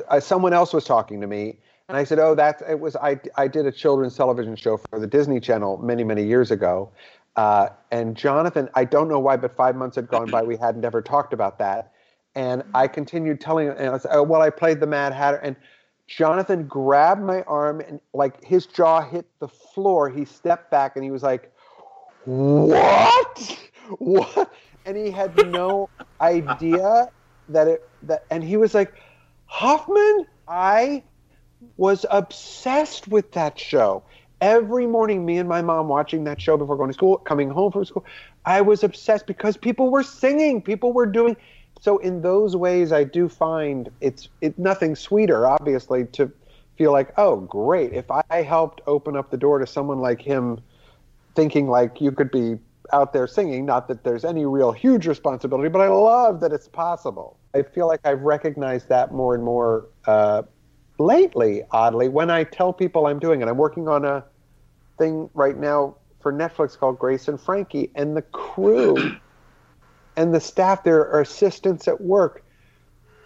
uh, 0.08 0.20
someone 0.20 0.52
else 0.52 0.74
was 0.74 0.84
talking 0.84 1.20
to 1.22 1.26
me, 1.26 1.58
and 1.88 1.96
I 1.96 2.04
said, 2.04 2.18
"Oh, 2.18 2.34
that's 2.34 2.62
it 2.68 2.80
was 2.80 2.96
I 2.96 3.18
I 3.36 3.48
did 3.48 3.64
a 3.64 3.72
children's 3.72 4.14
television 4.14 4.56
show 4.56 4.76
for 4.76 5.00
the 5.00 5.06
Disney 5.06 5.40
Channel 5.40 5.78
many 5.78 6.04
many 6.04 6.22
years 6.22 6.50
ago." 6.50 6.90
Uh, 7.38 7.68
and 7.92 8.16
Jonathan, 8.16 8.68
I 8.74 8.84
don't 8.84 9.08
know 9.08 9.20
why, 9.20 9.36
but 9.36 9.54
five 9.54 9.76
months 9.76 9.94
had 9.94 10.08
gone 10.08 10.28
by. 10.28 10.42
We 10.42 10.56
hadn't 10.56 10.84
ever 10.84 11.00
talked 11.00 11.32
about 11.32 11.60
that. 11.60 11.92
And 12.34 12.64
I 12.74 12.88
continued 12.88 13.40
telling 13.40 13.68
him, 13.68 13.76
and 13.78 13.94
I 13.94 13.98
said, 13.98 14.10
oh, 14.12 14.24
well, 14.24 14.42
I 14.42 14.50
played 14.50 14.80
the 14.80 14.88
Mad 14.88 15.12
Hatter. 15.12 15.36
And 15.36 15.54
Jonathan 16.08 16.66
grabbed 16.66 17.22
my 17.22 17.42
arm 17.42 17.78
and 17.78 18.00
like 18.12 18.42
his 18.42 18.66
jaw 18.66 19.02
hit 19.02 19.24
the 19.38 19.46
floor. 19.46 20.10
He 20.10 20.24
stepped 20.24 20.68
back 20.72 20.96
and 20.96 21.04
he 21.04 21.12
was 21.12 21.22
like, 21.22 21.52
what? 22.24 23.68
What? 23.98 24.52
And 24.84 24.96
he 24.96 25.12
had 25.12 25.36
no 25.46 25.88
idea 26.20 27.08
that 27.50 27.68
it, 27.68 27.88
that, 28.02 28.24
and 28.32 28.42
he 28.42 28.56
was 28.56 28.74
like, 28.74 28.94
Hoffman, 29.46 30.26
I 30.48 31.04
was 31.76 32.04
obsessed 32.10 33.06
with 33.06 33.30
that 33.32 33.60
show 33.60 34.02
every 34.40 34.86
morning, 34.86 35.24
me 35.24 35.38
and 35.38 35.48
my 35.48 35.62
mom 35.62 35.88
watching 35.88 36.24
that 36.24 36.40
show 36.40 36.56
before 36.56 36.76
going 36.76 36.90
to 36.90 36.94
school, 36.94 37.18
coming 37.18 37.50
home 37.50 37.72
from 37.72 37.84
school, 37.84 38.04
I 38.44 38.60
was 38.60 38.82
obsessed 38.82 39.26
because 39.26 39.56
people 39.56 39.90
were 39.90 40.02
singing, 40.02 40.62
people 40.62 40.92
were 40.92 41.06
doing. 41.06 41.36
So 41.80 41.98
in 41.98 42.22
those 42.22 42.56
ways, 42.56 42.92
I 42.92 43.04
do 43.04 43.28
find 43.28 43.90
it's 44.00 44.28
it 44.40 44.58
nothing 44.58 44.96
sweeter, 44.96 45.46
obviously, 45.46 46.06
to 46.06 46.30
feel 46.76 46.92
like, 46.92 47.12
oh, 47.16 47.36
great, 47.36 47.92
if 47.92 48.06
I 48.10 48.42
helped 48.42 48.80
open 48.86 49.16
up 49.16 49.30
the 49.30 49.36
door 49.36 49.58
to 49.58 49.66
someone 49.66 50.00
like 50.00 50.22
him, 50.22 50.60
thinking 51.34 51.68
like 51.68 52.00
you 52.00 52.12
could 52.12 52.30
be 52.30 52.58
out 52.92 53.12
there 53.12 53.26
singing. 53.26 53.66
Not 53.66 53.88
that 53.88 54.04
there's 54.04 54.24
any 54.24 54.46
real 54.46 54.72
huge 54.72 55.06
responsibility, 55.06 55.68
but 55.68 55.80
I 55.80 55.88
love 55.88 56.40
that 56.40 56.52
it's 56.52 56.68
possible. 56.68 57.38
I 57.54 57.62
feel 57.62 57.86
like 57.86 58.00
I've 58.04 58.22
recognized 58.22 58.88
that 58.88 59.12
more 59.12 59.34
and 59.34 59.44
more. 59.44 59.86
Uh, 60.06 60.42
lately, 60.98 61.62
oddly, 61.70 62.08
when 62.08 62.30
I 62.30 62.44
tell 62.44 62.72
people 62.72 63.06
I'm 63.06 63.18
doing 63.18 63.42
it, 63.42 63.48
I'm 63.48 63.56
working 63.56 63.88
on 63.88 64.04
a 64.04 64.24
thing 64.98 65.30
right 65.34 65.56
now 65.56 65.96
for 66.20 66.32
Netflix 66.32 66.78
called 66.78 66.98
Grace 66.98 67.28
and 67.28 67.40
Frankie, 67.40 67.90
and 67.94 68.16
the 68.16 68.22
crew 68.22 68.96
and 70.16 70.34
the 70.34 70.40
staff 70.40 70.84
there 70.84 71.00
are 71.10 71.20
assistants 71.20 71.88
at 71.88 72.00
work. 72.00 72.42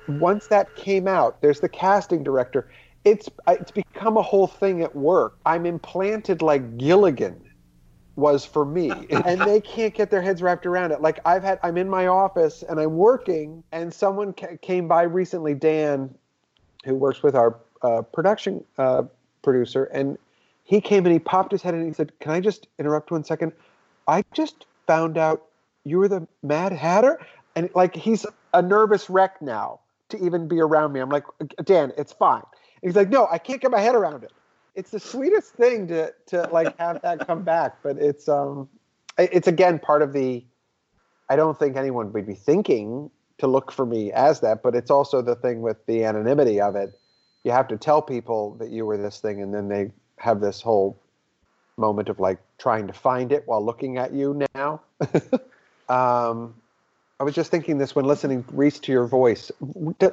Once 0.07 0.49
that 0.49 0.75
came 0.77 1.09
out, 1.09 1.43
there's 1.43 1.61
the 1.61 1.69
casting 1.69 2.25
director. 2.25 2.71
It's 3.05 3.29
uh, 3.47 3.57
it's 3.61 3.73
become 3.73 4.17
a 4.17 4.23
whole 4.23 4.47
thing 4.49 4.83
at 4.83 4.95
work. 4.97 5.39
I'm 5.47 5.67
implanted 5.67 6.43
like 6.43 6.79
Gilligan 6.79 7.41
was 8.17 8.45
for 8.45 8.65
me 8.65 9.07
and 9.11 9.41
they 9.43 9.61
can't 9.61 9.95
get 9.95 10.11
their 10.11 10.23
heads 10.23 10.43
wrapped 10.43 10.67
around 10.67 10.93
it 10.93 11.01
like 11.01 11.19
i've 11.25 11.43
had 11.43 11.59
i'm 11.63 11.77
in 11.79 11.89
my 11.89 12.07
office 12.07 12.63
and 12.69 12.79
i'm 12.79 12.97
working 12.97 13.65
and 13.73 13.93
someone 13.93 14.33
ca- 14.35 14.57
came 14.61 14.87
by 14.87 15.03
recently 15.03 15.55
dan 15.55 16.15
who 16.85 16.95
works 16.95 17.23
with 17.23 17.35
our 17.35 17.59
uh, 17.83 18.03
production 18.03 18.65
uh, 18.79 19.03
producer, 19.43 19.85
and 19.85 20.19
he 20.65 20.81
came 20.81 21.05
and 21.05 21.13
he 21.13 21.19
popped 21.19 21.53
his 21.53 21.63
head 21.63 21.75
and 21.75 21.87
he 21.87 21.93
said, 21.93 22.13
"Can 22.21 22.33
I 22.33 22.41
just 22.41 22.69
interrupt 22.79 23.11
one 23.11 23.25
second? 23.25 23.53
I 24.07 24.25
just 24.33 24.67
found 24.87 25.19
out 25.19 25.45
you 25.85 25.99
were 25.99 26.09
the 26.09 26.27
Mad 26.43 26.73
Hatter." 26.73 27.19
And 27.55 27.69
like 27.75 27.95
he's 27.95 28.25
a 28.55 28.63
nervous 28.63 29.11
wreck 29.11 29.43
now 29.43 29.81
to 30.13 30.25
even 30.25 30.47
be 30.47 30.61
around 30.61 30.93
me. 30.93 31.01
I'm 31.01 31.11
like, 31.11 31.25
Dan, 31.65 31.93
it's 31.99 32.13
fine. 32.13 32.43
And 32.83 32.89
he's 32.89 32.97
like, 32.97 33.09
No, 33.09 33.27
I 33.31 33.39
can't 33.39 33.61
get 33.61 33.71
my 33.71 33.81
head 33.81 33.95
around 33.95 34.23
it. 34.23 34.33
It's 34.75 34.91
the 34.91 35.01
sweetest 35.01 35.53
thing 35.53 35.89
to 35.89 36.15
to 36.27 36.49
like 36.53 36.79
have 36.79 37.03
that 37.03 37.27
come 37.27 37.43
back, 37.43 37.77
but 37.83 37.99
it's 37.99 38.29
um, 38.29 38.69
it's 39.19 39.49
again 39.49 39.79
part 39.79 40.03
of 40.03 40.13
the. 40.13 40.45
I 41.29 41.37
don't 41.37 41.59
think 41.59 41.77
anyone 41.77 42.13
would 42.13 42.27
be 42.27 42.35
thinking 42.35 43.11
to 43.39 43.47
look 43.47 43.73
for 43.73 43.87
me 43.87 44.13
as 44.13 44.41
that, 44.41 44.63
but 44.63 44.75
it's 44.75 44.91
also 44.91 45.23
the 45.23 45.35
thing 45.35 45.63
with 45.63 45.85
the 45.87 46.05
anonymity 46.05 46.61
of 46.61 46.77
it. 46.77 46.99
You 47.45 47.51
have 47.51 47.69
to 47.69 47.77
tell 47.77 48.01
people 48.01 48.55
that 48.55 48.71
you 48.71 48.87
were 48.87 48.97
this 48.97 49.21
thing, 49.21 49.43
and 49.43 49.53
then 49.53 49.69
they 49.69 49.91
have 50.17 50.41
this 50.41 50.61
whole 50.61 50.97
moment 51.77 52.09
of 52.09 52.21
like 52.21 52.39
trying 52.59 52.87
to 52.87 52.93
find 52.93 53.33
it 53.33 53.43
while 53.47 53.65
looking 53.65 53.99
at 53.99 54.13
you 54.13 54.47
now. 54.55 54.81
um, 55.89 56.55
I 57.19 57.25
was 57.25 57.35
just 57.35 57.51
thinking 57.51 57.79
this 57.79 57.95
when 57.95 58.05
listening, 58.05 58.45
Reece, 58.53 58.79
to 58.81 58.93
your 58.93 59.07
voice. 59.07 59.51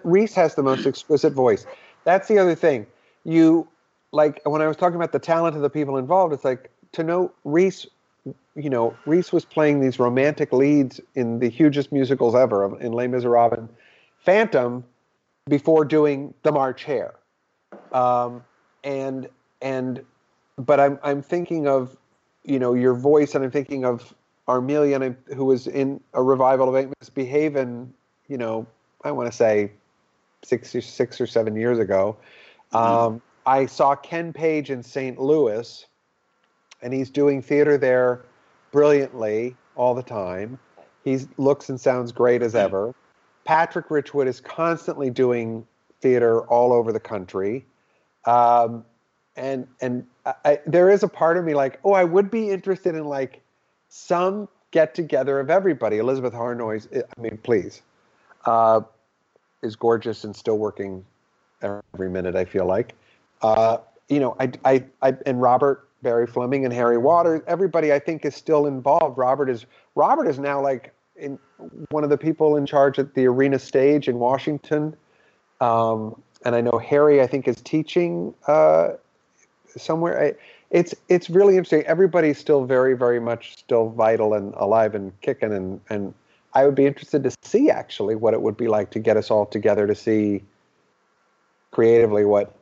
Reece 0.04 0.36
has 0.36 0.56
the 0.56 0.64
most 0.64 0.86
exquisite 0.86 1.34
voice. 1.34 1.66
That's 2.04 2.28
the 2.28 2.38
other 2.38 2.56
thing. 2.56 2.86
You 3.24 3.68
like 4.12 4.42
when 4.46 4.62
I 4.62 4.68
was 4.68 4.78
talking 4.78 4.96
about 4.96 5.12
the 5.12 5.20
talent 5.20 5.56
of 5.56 5.62
the 5.62 5.70
people 5.70 5.98
involved, 5.98 6.34
it's 6.34 6.46
like 6.46 6.72
to 6.94 7.04
know 7.04 7.32
Reece. 7.44 7.86
You 8.60 8.70
know, 8.70 8.98
Reece 9.06 9.32
was 9.32 9.46
playing 9.46 9.80
these 9.80 10.00
romantic 10.00 10.52
leads 10.52 11.00
in 11.16 11.40
the 11.40 11.50
hugest 11.50 11.92
musicals 11.92 12.36
ever, 12.36 12.78
in 12.80 12.92
Les 12.92 13.08
Miserables, 13.08 13.70
Phantom, 14.18 14.84
before 15.48 15.86
doing 15.86 16.34
The 16.44 16.52
March 16.52 16.84
Hare, 16.84 17.16
um, 17.94 18.44
and 18.84 19.30
and 19.62 20.04
but 20.58 20.80
I'm 20.80 21.00
I'm 21.04 21.22
thinking 21.22 21.68
of 21.68 21.96
you 22.44 22.60
know 22.60 22.74
your 22.74 22.94
voice, 22.94 23.34
and 23.34 23.46
I'm 23.46 23.52
thinking 23.52 23.86
of 23.86 24.14
Armelia, 24.50 25.16
who 25.36 25.46
was 25.46 25.68
in 25.68 26.02
a 26.14 26.22
revival 26.22 26.68
of 26.68 26.76
Ain't 26.76 26.94
Misbehavin', 27.00 27.90
you 28.28 28.38
know, 28.38 28.66
I 29.04 29.12
want 29.12 29.32
to 29.32 29.36
say 29.36 29.72
six 30.44 30.76
or 30.76 30.82
six 30.82 31.22
or 31.22 31.28
seven 31.28 31.56
years 31.56 31.80
ago. 31.80 32.18
Mm-hmm. 32.74 32.78
Um, 32.78 33.22
I 33.46 33.68
saw 33.68 33.96
Ken 33.96 34.34
Page 34.34 34.70
in 34.70 34.84
St. 34.84 35.20
Louis, 35.20 35.86
and 36.82 36.94
he's 36.94 37.10
doing 37.10 37.42
theater 37.42 37.78
there 37.78 38.26
brilliantly 38.72 39.56
all 39.76 39.96
the 39.96 40.04
time. 40.04 40.60
He 41.04 41.20
looks 41.38 41.70
and 41.70 41.80
sounds 41.80 42.12
great 42.12 42.42
as 42.42 42.56
ever. 42.56 42.94
Patrick 43.46 43.90
Richwood 43.90 44.28
is 44.28 44.40
constantly 44.42 45.10
doing 45.10 45.66
theater 46.02 46.42
all 46.42 46.72
over 46.72 46.92
the 46.92 47.00
country. 47.00 47.66
Um, 48.26 48.86
and 49.36 49.68
and 49.82 50.06
I, 50.26 50.60
there 50.68 50.90
is 50.90 51.04
a 51.04 51.08
part 51.08 51.38
of 51.38 51.46
me 51.46 51.56
like, 51.56 51.80
oh, 51.84 51.94
I 51.94 52.04
would 52.04 52.30
be 52.30 52.50
interested 52.50 52.96
in 52.96 53.06
like 53.06 53.42
some 53.88 54.48
get 54.72 54.94
together 54.94 55.40
of 55.40 55.50
everybody. 55.50 55.98
Elisabeth 55.98 56.34
Harnois, 56.34 56.88
I 56.96 57.22
mean, 57.22 57.40
please, 57.42 57.82
uh, 58.46 58.82
is 59.64 59.76
gorgeous 59.76 60.24
and 60.24 60.36
still 60.36 60.58
working 60.58 61.04
every 61.62 62.10
minute. 62.10 62.36
I 62.36 62.46
feel 62.46 62.66
like, 62.66 62.94
uh, 63.42 63.78
you 64.10 64.20
know, 64.20 64.36
I, 64.40 64.52
I, 64.64 64.86
I, 65.02 65.16
and 65.26 65.42
Robert 65.42 65.89
Barry 66.02 66.28
Fleming 66.28 66.66
and 66.66 66.74
Harry 66.74 66.98
Waters, 66.98 67.42
everybody 67.48 67.92
I 67.94 68.00
think 68.00 68.26
is 68.26 68.36
still 68.36 68.66
involved. 68.66 69.18
Robert 69.18 69.50
is 69.50 69.66
Robert 69.96 70.28
is 70.28 70.40
now 70.40 70.62
like 70.62 70.94
in 71.16 71.38
one 71.90 72.04
of 72.04 72.10
the 72.10 72.18
people 72.18 72.56
in 72.56 72.66
charge 72.66 72.98
at 73.00 73.14
the 73.14 73.26
Arena 73.26 73.60
Stage 73.60 74.08
in 74.08 74.20
Washington, 74.20 74.96
um, 75.60 76.22
and 76.46 76.56
I 76.56 76.62
know 76.62 76.78
Harry 76.78 77.22
I 77.22 77.28
think 77.28 77.48
is 77.48 77.58
teaching 77.62 78.34
uh, 78.48 78.92
somewhere. 79.76 80.24
I, 80.24 80.34
it's 80.70 80.96
it's 81.10 81.30
really 81.30 81.58
interesting. 81.58 81.84
Everybody's 81.84 82.38
still 82.38 82.64
very 82.64 82.96
very 82.96 83.20
much 83.20 83.58
still 83.58 83.90
vital 83.90 84.34
and 84.34 84.54
alive 84.56 84.96
and 84.96 85.12
kicking 85.22 85.52
and 85.52 85.82
and 85.90 86.14
I 86.54 86.66
would 86.66 86.76
be 86.76 86.86
interested 86.86 87.24
to 87.24 87.32
see 87.44 87.70
actually 87.70 88.16
what 88.16 88.34
it 88.34 88.42
would 88.42 88.58
be 88.58 88.68
like 88.68 88.90
to 88.92 89.00
get 89.00 89.18
us 89.18 89.30
all 89.30 89.46
together 89.46 89.86
to 89.86 89.96
see 89.96 90.44
creatively 91.72 92.26
what 92.26 92.56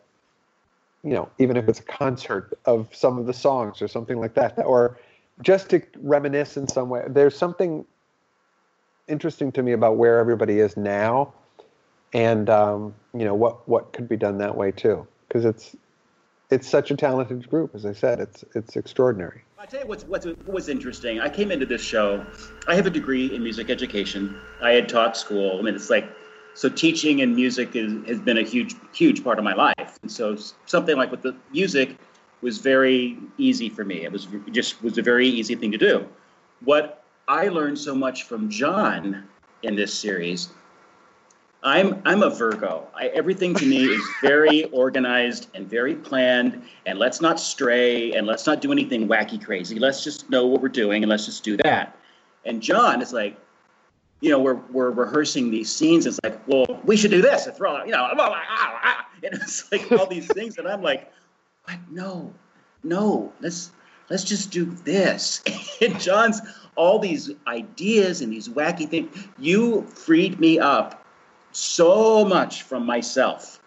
you 1.04 1.12
know 1.12 1.30
even 1.40 1.58
if 1.58 1.68
it's 1.68 1.80
a 1.80 1.84
concert 1.84 2.58
of 2.66 2.94
some 2.94 3.18
of 3.18 3.26
the 3.26 3.34
songs 3.34 3.82
or 3.82 3.88
something 3.88 4.20
like 4.20 4.34
that 4.34 4.58
or 4.66 5.00
just 5.42 5.70
to 5.70 5.82
reminisce 5.98 6.58
in 6.58 6.68
some 6.68 6.90
way 6.90 7.04
there's 7.08 7.38
something 7.38 7.86
interesting 9.08 9.52
to 9.52 9.64
me 9.64 9.72
about 9.72 9.98
where 9.98 10.20
everybody 10.20 10.60
is 10.60 10.76
now 10.76 11.34
and 12.14 12.50
um, 12.50 12.94
you 13.14 13.26
know 13.26 13.36
what 13.36 13.68
what 13.68 13.94
could 13.94 14.08
be 14.08 14.18
done 14.18 14.38
that 14.38 14.56
way 14.56 14.72
too 14.72 15.08
because 15.28 15.46
it's 15.46 15.76
it's 16.50 16.68
such 16.68 16.92
a 16.92 16.96
talented 16.96 17.50
group. 17.50 17.76
As 17.76 17.86
I 17.86 17.94
said, 17.94 18.20
it's 18.20 18.44
it's 18.56 18.76
extraordinary. 18.76 19.44
I 19.60 19.66
tell 19.66 19.82
you 19.82 19.88
what's 19.88 20.06
what's 20.06 20.26
what 20.26 20.48
was 20.48 20.70
interesting. 20.70 21.20
I 21.20 21.30
came 21.30 21.52
into 21.52 21.66
this 21.66 21.82
show. 21.82 22.26
I 22.68 22.76
have 22.76 22.86
a 22.86 22.90
degree 22.90 23.34
in 23.34 23.44
music 23.44 23.70
education. 23.70 24.36
I 24.62 24.72
had 24.72 24.88
taught 24.88 25.18
school. 25.18 25.60
I 25.60 25.62
mean, 25.62 25.76
it's 25.76 25.90
like 25.90 26.10
so 26.58 26.70
teaching 26.70 27.22
and 27.22 27.36
music 27.36 27.76
is, 27.76 27.94
has 28.08 28.20
been 28.20 28.40
a 28.40 28.44
huge 28.44 28.76
huge 28.92 29.24
part 29.24 29.38
of 29.38 29.44
my 29.44 29.54
life. 29.54 30.00
And 30.02 30.12
so 30.12 30.36
something 30.66 30.98
like 30.98 31.12
with 31.12 31.22
the 31.22 31.36
music 31.52 31.98
was 32.42 32.58
very 32.58 33.18
easy 33.38 33.70
for 33.70 33.86
me. 33.86 34.04
It 34.04 34.12
was 34.12 34.28
it 34.48 34.52
just 34.54 34.82
was 34.82 34.98
a 34.98 35.04
very 35.04 35.28
easy 35.28 35.56
thing 35.56 35.72
to 35.72 35.78
do. 35.78 36.08
What 36.66 37.04
I 37.28 37.50
learned 37.50 37.78
so 37.78 37.94
much 37.94 38.24
from 38.24 38.50
John 38.50 39.24
in 39.62 39.76
this 39.76 39.94
series 39.94 40.50
I'm 41.64 42.02
I'm 42.06 42.24
a 42.24 42.30
Virgo. 42.30 42.88
I, 42.96 43.08
everything 43.08 43.54
to 43.56 43.66
me 43.66 43.86
is 43.86 44.04
very 44.22 44.64
organized 44.66 45.50
and 45.54 45.70
very 45.70 45.96
planned. 45.96 46.64
And 46.86 46.98
let's 46.98 47.22
not 47.22 47.40
stray 47.40 48.14
and 48.14 48.26
let's 48.26 48.48
not 48.48 48.62
do 48.62 48.72
anything 48.72 49.08
wacky 49.08 49.44
crazy. 49.44 49.78
Let's 49.78 50.04
just 50.04 50.30
know 50.30 50.48
what 50.48 50.62
we're 50.62 50.70
doing 50.70 51.04
and 51.04 51.10
let's 51.10 51.26
just 51.26 51.44
do 51.44 51.58
that. 51.58 51.98
And 52.46 52.62
John 52.62 53.02
is 53.02 53.12
like, 53.14 53.38
you 54.22 54.30
know, 54.30 54.40
we're 54.40 54.56
we're 54.72 54.92
rehearsing 54.92 55.52
these 55.52 55.74
scenes. 55.74 56.06
It's 56.06 56.20
like, 56.24 56.46
well, 56.48 56.66
we 56.86 56.98
should 56.98 57.12
do 57.12 57.22
this 57.22 57.46
and 57.46 57.56
throw, 57.56 57.84
you 57.84 57.92
know, 57.92 58.10
and 59.24 59.34
it's 59.34 59.72
like 59.72 59.92
all 59.92 60.08
these 60.08 60.28
things, 60.28 60.58
and 60.58 60.68
I'm 60.68 60.82
like, 60.82 61.12
what? 61.66 61.78
No, 61.92 62.34
no, 62.84 63.32
let's 63.42 63.72
let's 64.10 64.24
just 64.24 64.52
do 64.52 64.66
this. 64.66 65.44
and 65.82 66.00
John's 66.00 66.42
all 66.76 67.00
these 67.00 67.32
ideas 67.48 68.22
and 68.22 68.32
these 68.32 68.50
wacky 68.50 68.90
things. 68.90 69.28
You 69.38 69.84
freed 69.84 70.40
me 70.40 70.60
up 70.60 71.06
so 71.52 72.26
much 72.26 72.64
from 72.64 72.86
myself. 72.86 73.60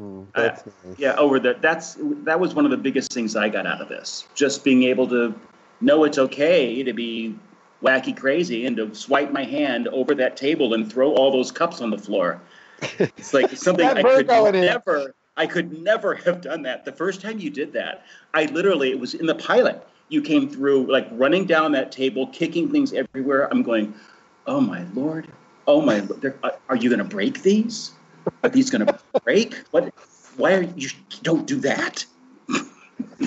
Mm, 0.00 0.26
uh, 0.34 0.42
nice. 0.42 0.62
Yeah, 0.98 1.14
over 1.16 1.38
the 1.38 1.56
that's 1.60 1.96
that 2.24 2.38
was 2.40 2.54
one 2.54 2.64
of 2.64 2.70
the 2.70 2.76
biggest 2.76 3.12
things 3.12 3.36
I 3.36 3.48
got 3.48 3.66
out 3.66 3.80
of 3.80 3.88
this. 3.88 4.26
Just 4.34 4.64
being 4.64 4.84
able 4.84 5.06
to 5.08 5.34
know 5.80 6.04
it's 6.04 6.18
okay 6.18 6.82
to 6.82 6.92
be 6.92 7.34
wacky 7.82 8.16
crazy 8.16 8.66
and 8.66 8.76
to 8.76 8.94
swipe 8.94 9.32
my 9.32 9.44
hand 9.44 9.88
over 9.88 10.14
that 10.14 10.36
table 10.36 10.74
and 10.74 10.90
throw 10.90 11.12
all 11.12 11.30
those 11.30 11.50
cups 11.50 11.80
on 11.80 11.90
the 11.90 11.98
floor. 11.98 12.40
It's 12.98 13.34
like 13.34 13.50
something 13.56 13.86
I 13.86 14.02
could 14.02 14.28
never 14.28 15.14
I 15.36 15.46
could 15.46 15.82
never 15.82 16.14
have 16.14 16.40
done 16.40 16.62
that. 16.62 16.84
The 16.84 16.92
first 16.92 17.20
time 17.20 17.38
you 17.38 17.50
did 17.50 17.72
that, 17.72 18.04
I 18.34 18.46
literally 18.46 18.90
it 18.90 18.98
was 18.98 19.14
in 19.14 19.26
the 19.26 19.34
pilot. 19.34 19.86
You 20.08 20.20
came 20.20 20.48
through 20.48 20.90
like 20.90 21.08
running 21.12 21.46
down 21.46 21.72
that 21.72 21.90
table, 21.90 22.26
kicking 22.28 22.70
things 22.70 22.92
everywhere. 22.92 23.48
I'm 23.50 23.62
going, 23.62 23.94
"Oh 24.46 24.60
my 24.60 24.84
lord, 24.94 25.28
oh 25.66 25.80
my, 25.80 26.00
uh, 26.42 26.50
are 26.68 26.76
you 26.76 26.88
going 26.90 26.98
to 26.98 27.04
break 27.04 27.42
these? 27.42 27.92
Are 28.42 28.50
these 28.50 28.70
going 28.70 28.86
to 28.86 28.98
break? 29.24 29.54
What? 29.70 29.92
Why 30.36 30.54
are 30.54 30.62
you? 30.62 30.88
Don't 31.22 31.46
do 31.46 31.60
that. 31.60 32.04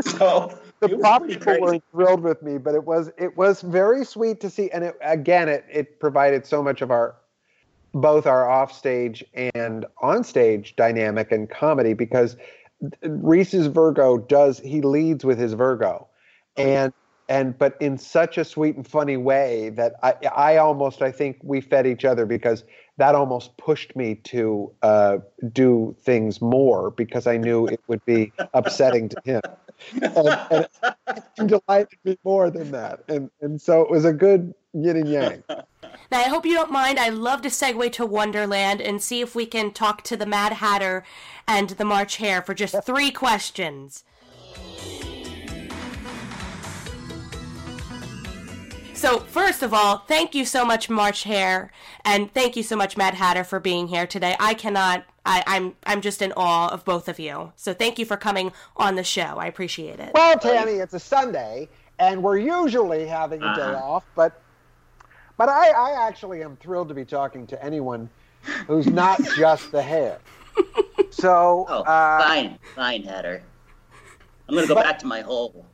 so 0.00 0.58
the 0.82 0.98
prop 0.98 1.26
people 1.26 1.60
were 1.60 1.78
thrilled 1.92 2.22
with 2.22 2.42
me, 2.42 2.58
but 2.58 2.74
it 2.74 2.84
was 2.84 3.10
it 3.16 3.36
was 3.36 3.62
very 3.62 4.04
sweet 4.04 4.40
to 4.40 4.50
see, 4.50 4.70
and 4.70 4.84
it, 4.84 4.98
again, 5.00 5.48
it 5.48 5.64
it 5.70 6.00
provided 6.00 6.44
so 6.44 6.62
much 6.62 6.82
of 6.82 6.90
our 6.90 7.14
both 7.94 8.26
our 8.26 8.50
offstage 8.50 9.24
and 9.54 9.86
onstage 10.02 10.74
dynamic 10.76 11.30
and 11.30 11.48
comedy 11.48 11.92
because 11.92 12.36
Reece's 13.02 13.66
Virgo 13.66 14.18
does 14.18 14.58
he 14.58 14.80
leads 14.80 15.24
with 15.24 15.38
his 15.38 15.52
Virgo, 15.52 16.08
and 16.56 16.92
and 17.28 17.56
but 17.56 17.76
in 17.80 17.96
such 17.96 18.36
a 18.36 18.44
sweet 18.44 18.74
and 18.74 18.86
funny 18.86 19.16
way 19.16 19.68
that 19.70 19.94
I, 20.02 20.14
I 20.34 20.56
almost 20.56 21.00
I 21.00 21.12
think 21.12 21.38
we 21.42 21.60
fed 21.60 21.86
each 21.86 22.04
other 22.04 22.26
because 22.26 22.64
that 22.98 23.14
almost 23.14 23.56
pushed 23.56 23.96
me 23.96 24.16
to 24.16 24.70
uh, 24.82 25.18
do 25.52 25.96
things 26.02 26.42
more 26.42 26.90
because 26.90 27.26
I 27.26 27.36
knew 27.36 27.66
it 27.66 27.80
would 27.86 28.04
be 28.04 28.32
upsetting 28.52 29.08
to 29.10 29.16
him, 29.24 29.40
and, 30.00 30.68
and 31.38 31.48
delighted 31.48 31.98
me 32.04 32.18
more 32.24 32.50
than 32.50 32.70
that, 32.72 33.00
and 33.08 33.30
and 33.40 33.60
so 33.60 33.82
it 33.82 33.90
was 33.90 34.04
a 34.04 34.12
good 34.12 34.54
yin 34.72 34.96
and 34.96 35.08
yang. 35.08 35.42
Now, 36.10 36.18
I 36.20 36.28
hope 36.28 36.44
you 36.44 36.54
don't 36.54 36.70
mind. 36.70 36.98
I 36.98 37.08
love 37.08 37.42
to 37.42 37.48
segue 37.48 37.92
to 37.92 38.06
Wonderland 38.06 38.80
and 38.80 39.02
see 39.02 39.20
if 39.20 39.34
we 39.34 39.46
can 39.46 39.72
talk 39.72 40.02
to 40.02 40.16
the 40.16 40.26
Mad 40.26 40.54
Hatter 40.54 41.04
and 41.46 41.70
the 41.70 41.84
March 41.84 42.16
Hare 42.16 42.42
for 42.42 42.54
just 42.54 42.84
three 42.84 43.10
questions. 43.10 44.04
So, 48.94 49.18
first 49.18 49.62
of 49.62 49.74
all, 49.74 49.98
thank 50.06 50.34
you 50.34 50.44
so 50.44 50.64
much, 50.64 50.88
March 50.88 51.24
Hare, 51.24 51.72
and 52.04 52.32
thank 52.32 52.56
you 52.56 52.62
so 52.62 52.76
much, 52.76 52.96
Mad 52.96 53.14
Hatter, 53.14 53.42
for 53.42 53.58
being 53.58 53.88
here 53.88 54.06
today. 54.06 54.36
I 54.38 54.54
cannot. 54.54 55.04
I, 55.24 55.42
I'm 55.46 55.76
I'm 55.84 56.00
just 56.00 56.20
in 56.22 56.32
awe 56.36 56.68
of 56.68 56.84
both 56.84 57.08
of 57.08 57.18
you. 57.18 57.52
So 57.56 57.72
thank 57.72 57.98
you 57.98 58.04
for 58.04 58.16
coming 58.16 58.52
on 58.76 58.96
the 58.96 59.04
show. 59.04 59.36
I 59.38 59.46
appreciate 59.46 60.00
it. 60.00 60.12
Well, 60.14 60.38
Tammy, 60.38 60.72
it's 60.72 60.94
a 60.94 61.00
Sunday, 61.00 61.68
and 61.98 62.22
we're 62.22 62.38
usually 62.38 63.06
having 63.06 63.42
a 63.42 63.46
uh-huh. 63.46 63.72
day 63.72 63.78
off, 63.78 64.04
but 64.14 64.40
but 65.36 65.48
I, 65.48 65.70
I 65.70 66.06
actually 66.08 66.42
am 66.42 66.56
thrilled 66.56 66.88
to 66.88 66.94
be 66.94 67.04
talking 67.04 67.46
to 67.48 67.64
anyone 67.64 68.10
who's 68.66 68.86
not 68.86 69.20
just 69.36 69.70
the 69.72 69.82
Hare. 69.82 70.18
So 71.10 71.66
oh, 71.68 71.82
uh, 71.82 72.22
fine, 72.22 72.58
fine, 72.74 73.02
Hatter. 73.02 73.42
I'm 74.48 74.54
gonna 74.54 74.66
go 74.66 74.74
but, 74.74 74.84
back 74.84 74.98
to 75.00 75.06
my 75.06 75.20
hole. 75.20 75.66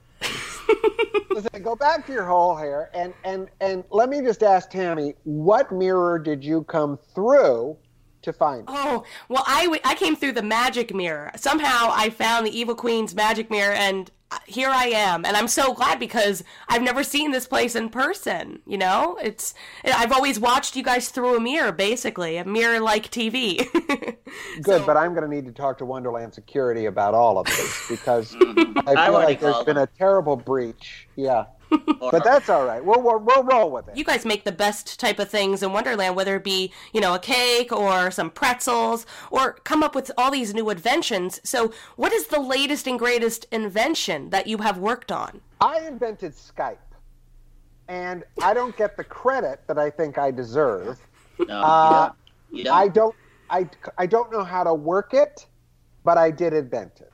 Listen, 1.31 1.63
go 1.63 1.75
back 1.75 2.07
to 2.07 2.13
your 2.13 2.25
hole 2.25 2.57
here, 2.57 2.91
and 2.93 3.15
and 3.25 3.49
and 3.61 3.85
let 3.91 4.09
me 4.09 4.21
just 4.21 4.43
ask 4.43 4.71
Tammy, 4.71 5.15
what 5.25 5.73
mirror 5.73 6.19
did 6.19 6.45
you 6.45 6.65
come 6.65 6.99
through 7.15 7.77
to 8.29 8.33
find? 8.33 8.65
Oh, 8.69 9.05
well, 9.29 9.45
I, 9.47 9.81
I 9.85 9.95
came 9.95 10.17
through 10.17 10.33
the 10.33 10.43
magic 10.43 10.95
mirror. 10.95 11.33
Somehow, 11.37 11.91
I 11.93 12.11
found 12.11 12.47
the 12.47 12.57
Evil 12.57 12.75
Queen's 12.75 13.15
magic 13.15 13.51
mirror, 13.51 13.75
and 13.75 14.11
uh, 14.31 14.39
here 14.47 14.69
I 14.69 14.87
am, 14.87 15.25
and 15.25 15.37
I'm 15.37 15.49
so 15.49 15.73
glad 15.73 15.99
because 15.99 16.45
I've 16.69 16.83
never 16.83 17.03
seen 17.03 17.31
this 17.31 17.47
place 17.47 17.75
in 17.75 17.89
person. 17.89 18.61
You 18.67 18.77
know, 18.77 19.19
it's 19.23 19.55
I've 19.85 20.13
always 20.13 20.39
watched 20.39 20.77
you 20.77 20.83
guys 20.83 21.09
through 21.09 21.37
a 21.37 21.41
mirror, 21.41 21.73
basically 21.73 22.37
a 22.37 22.45
mirror-like 22.45 23.11
TV. 23.11 23.67
Good, 24.63 24.65
so, 24.65 24.87
but 24.87 24.99
I'm 24.99 25.15
going 25.15 25.29
to 25.29 25.35
need 25.35 25.47
to 25.47 25.53
talk 25.53 25.79
to 25.79 25.87
Wonderland 25.87 26.35
Security 26.35 26.85
about 26.85 27.15
all 27.15 27.39
of 27.39 27.47
this 27.47 27.87
because 27.89 28.37
I 28.41 29.07
feel 29.07 29.15
like 29.15 29.41
there's 29.41 29.65
been 29.65 29.79
a 29.79 29.87
terrible 29.87 30.37
breach. 30.37 31.09
Yeah. 31.17 31.47
But 31.71 32.25
that's 32.25 32.49
all 32.49 32.65
right. 32.65 32.85
We'll, 32.85 33.03
we'll, 33.03 33.19
we'll 33.19 33.43
roll 33.45 33.71
with 33.71 33.89
it. 33.89 33.97
You 33.97 34.05
guys 34.05 34.25
make 34.25 34.45
the 34.45 34.53
best 34.53 34.99
type 34.99 35.19
of 35.19 35.29
things 35.29 35.63
in 35.63 35.73
Wonderland, 35.73 36.17
whether 36.17 36.37
it 36.37 36.45
be 36.45 36.73
you 36.93 37.01
know 37.01 37.15
a 37.15 37.19
cake 37.19 37.73
or 37.73 38.11
some 38.11 38.31
pretzels, 38.31 39.07
or 39.31 39.55
come 39.65 39.83
up 39.83 39.95
with 39.95 40.11
all 40.17 40.31
these 40.31 40.55
new 40.55 40.71
inventions. 40.71 41.41
So, 41.45 41.73
what 41.97 42.13
is 42.13 42.29
the 42.29 42.41
latest 42.41 42.87
and 42.87 42.99
greatest 42.99 43.47
invention 43.51 44.31
that 44.31 44.47
you 44.47 44.59
have 44.59 44.79
worked 44.79 45.13
on? 45.13 45.41
I 45.61 45.81
invented 45.81 46.33
Skype, 46.33 46.77
and 47.89 48.25
I 48.43 48.55
don't 48.55 48.77
get 48.77 48.97
the 48.97 49.05
credit 49.05 49.61
that 49.67 49.79
I 49.79 49.91
think 49.91 50.19
I 50.19 50.31
deserve. 50.31 50.99
No, 51.39 51.55
uh, 51.55 52.13
you 52.51 52.65
don't. 52.65 52.65
You 52.65 52.65
don't. 52.65 52.75
I 52.75 52.89
don't. 52.89 53.17
I 53.51 53.69
I 53.99 54.07
don't 54.07 54.33
know 54.33 54.45
how 54.45 54.65
to 54.65 54.75
work 54.75 55.15
it, 55.15 55.47
but 56.05 56.19
I 56.19 56.31
did 56.31 56.53
invent 56.53 57.01
it 57.01 57.13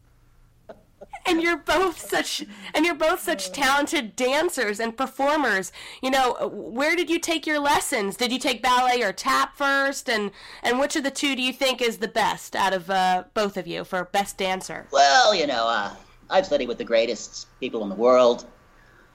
and 1.27 1.43
you're 1.43 1.57
both 1.57 1.99
such 1.99 2.45
and 2.75 2.85
you're 2.85 2.95
both 2.95 3.21
such 3.21 3.53
talented 3.53 4.17
dancers 4.17 4.81
and 4.81 4.97
performers. 4.97 5.73
You 6.03 6.11
know 6.11 6.49
where 6.53 6.97
did 6.97 7.11
you 7.11 7.19
take 7.19 7.47
your 7.47 7.59
lessons? 7.59 8.17
Did 8.17 8.33
you 8.33 8.39
take 8.39 8.63
ballet 8.63 9.03
or 9.03 9.13
tap 9.13 9.57
first? 9.57 10.09
And 10.09 10.31
and 10.63 10.79
which 10.79 10.97
of 10.97 11.05
the 11.05 11.11
two 11.11 11.35
do 11.37 11.43
you 11.43 11.53
think 11.53 11.81
is 11.81 11.99
the 11.99 12.09
best 12.09 12.55
out 12.55 12.73
of 12.73 12.91
uh, 12.91 13.25
both 13.35 13.57
of 13.57 13.67
you 13.67 13.85
for 13.85 14.05
best 14.05 14.39
dancer? 14.39 14.87
Well 14.91 15.35
you 15.35 15.47
know 15.47 15.67
uh, 15.67 15.95
i've 16.31 16.47
studied 16.47 16.69
with 16.69 16.79
the 16.79 16.85
greatest 16.85 17.49
people 17.61 17.83
in 17.83 17.89
the 17.89 17.95
world. 17.95 18.47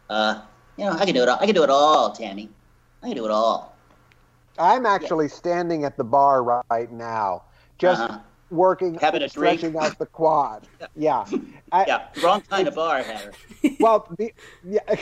Uh, 0.10 0.42
you 0.78 0.86
know 0.86 0.94
i 0.94 1.06
can 1.06 1.14
do 1.14 1.22
it 1.22 1.30
all. 1.30 1.38
i 1.40 1.46
can 1.46 1.56
do 1.56 1.64
it 1.64 1.70
all 1.70 2.12
tammy. 2.12 2.50
I 3.04 3.08
can 3.08 3.16
do 3.16 3.26
it 3.26 3.32
all. 3.32 3.76
I'm 4.58 4.86
actually 4.86 5.26
yeah. 5.26 5.34
standing 5.34 5.86
at 5.86 5.96
the 5.96 6.04
bar 6.04 6.44
right 6.70 6.92
now 6.92 7.44
just 7.78 8.02
uh-huh 8.02 8.20
working, 8.52 8.96
having 8.96 9.22
a 9.22 9.30
stretching 9.30 9.72
drink. 9.72 9.86
out 9.86 9.98
the 10.00 10.06
quad. 10.06 10.68
Yeah, 10.96 11.26
I, 11.72 11.86
yeah, 11.86 12.08
wrong 12.24 12.42
kind 12.42 12.68
of 12.68 12.76
bar, 12.76 13.04
Heather. 13.04 13.32
Well, 13.80 14.08
the, 14.18 14.34
yeah. 14.66 14.80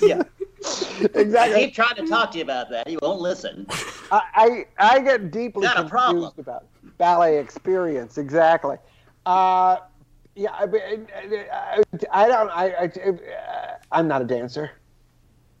yeah. 0.00 0.22
Exactly. 1.14 1.56
I 1.56 1.64
keep 1.64 1.74
trying 1.74 1.96
to 1.96 2.06
talk 2.06 2.30
to 2.32 2.38
you 2.38 2.44
about 2.44 2.70
that. 2.70 2.88
You 2.88 2.98
won't 3.02 3.20
listen. 3.20 3.66
I 4.12 4.22
I, 4.34 4.66
I 4.78 5.00
get 5.00 5.30
deeply 5.32 5.66
confused 5.68 6.38
about 6.38 6.66
ballet 6.98 7.38
experience. 7.38 8.18
Exactly. 8.18 8.76
Uh, 9.26 9.78
yeah, 10.34 10.50
I, 10.52 10.64
I, 10.64 11.82
I 12.10 12.28
don't. 12.28 12.50
I, 12.50 12.66
I 12.84 13.76
I'm 13.90 14.08
not 14.08 14.22
a 14.22 14.24
dancer. 14.24 14.70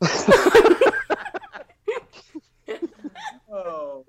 Oh. 3.52 4.06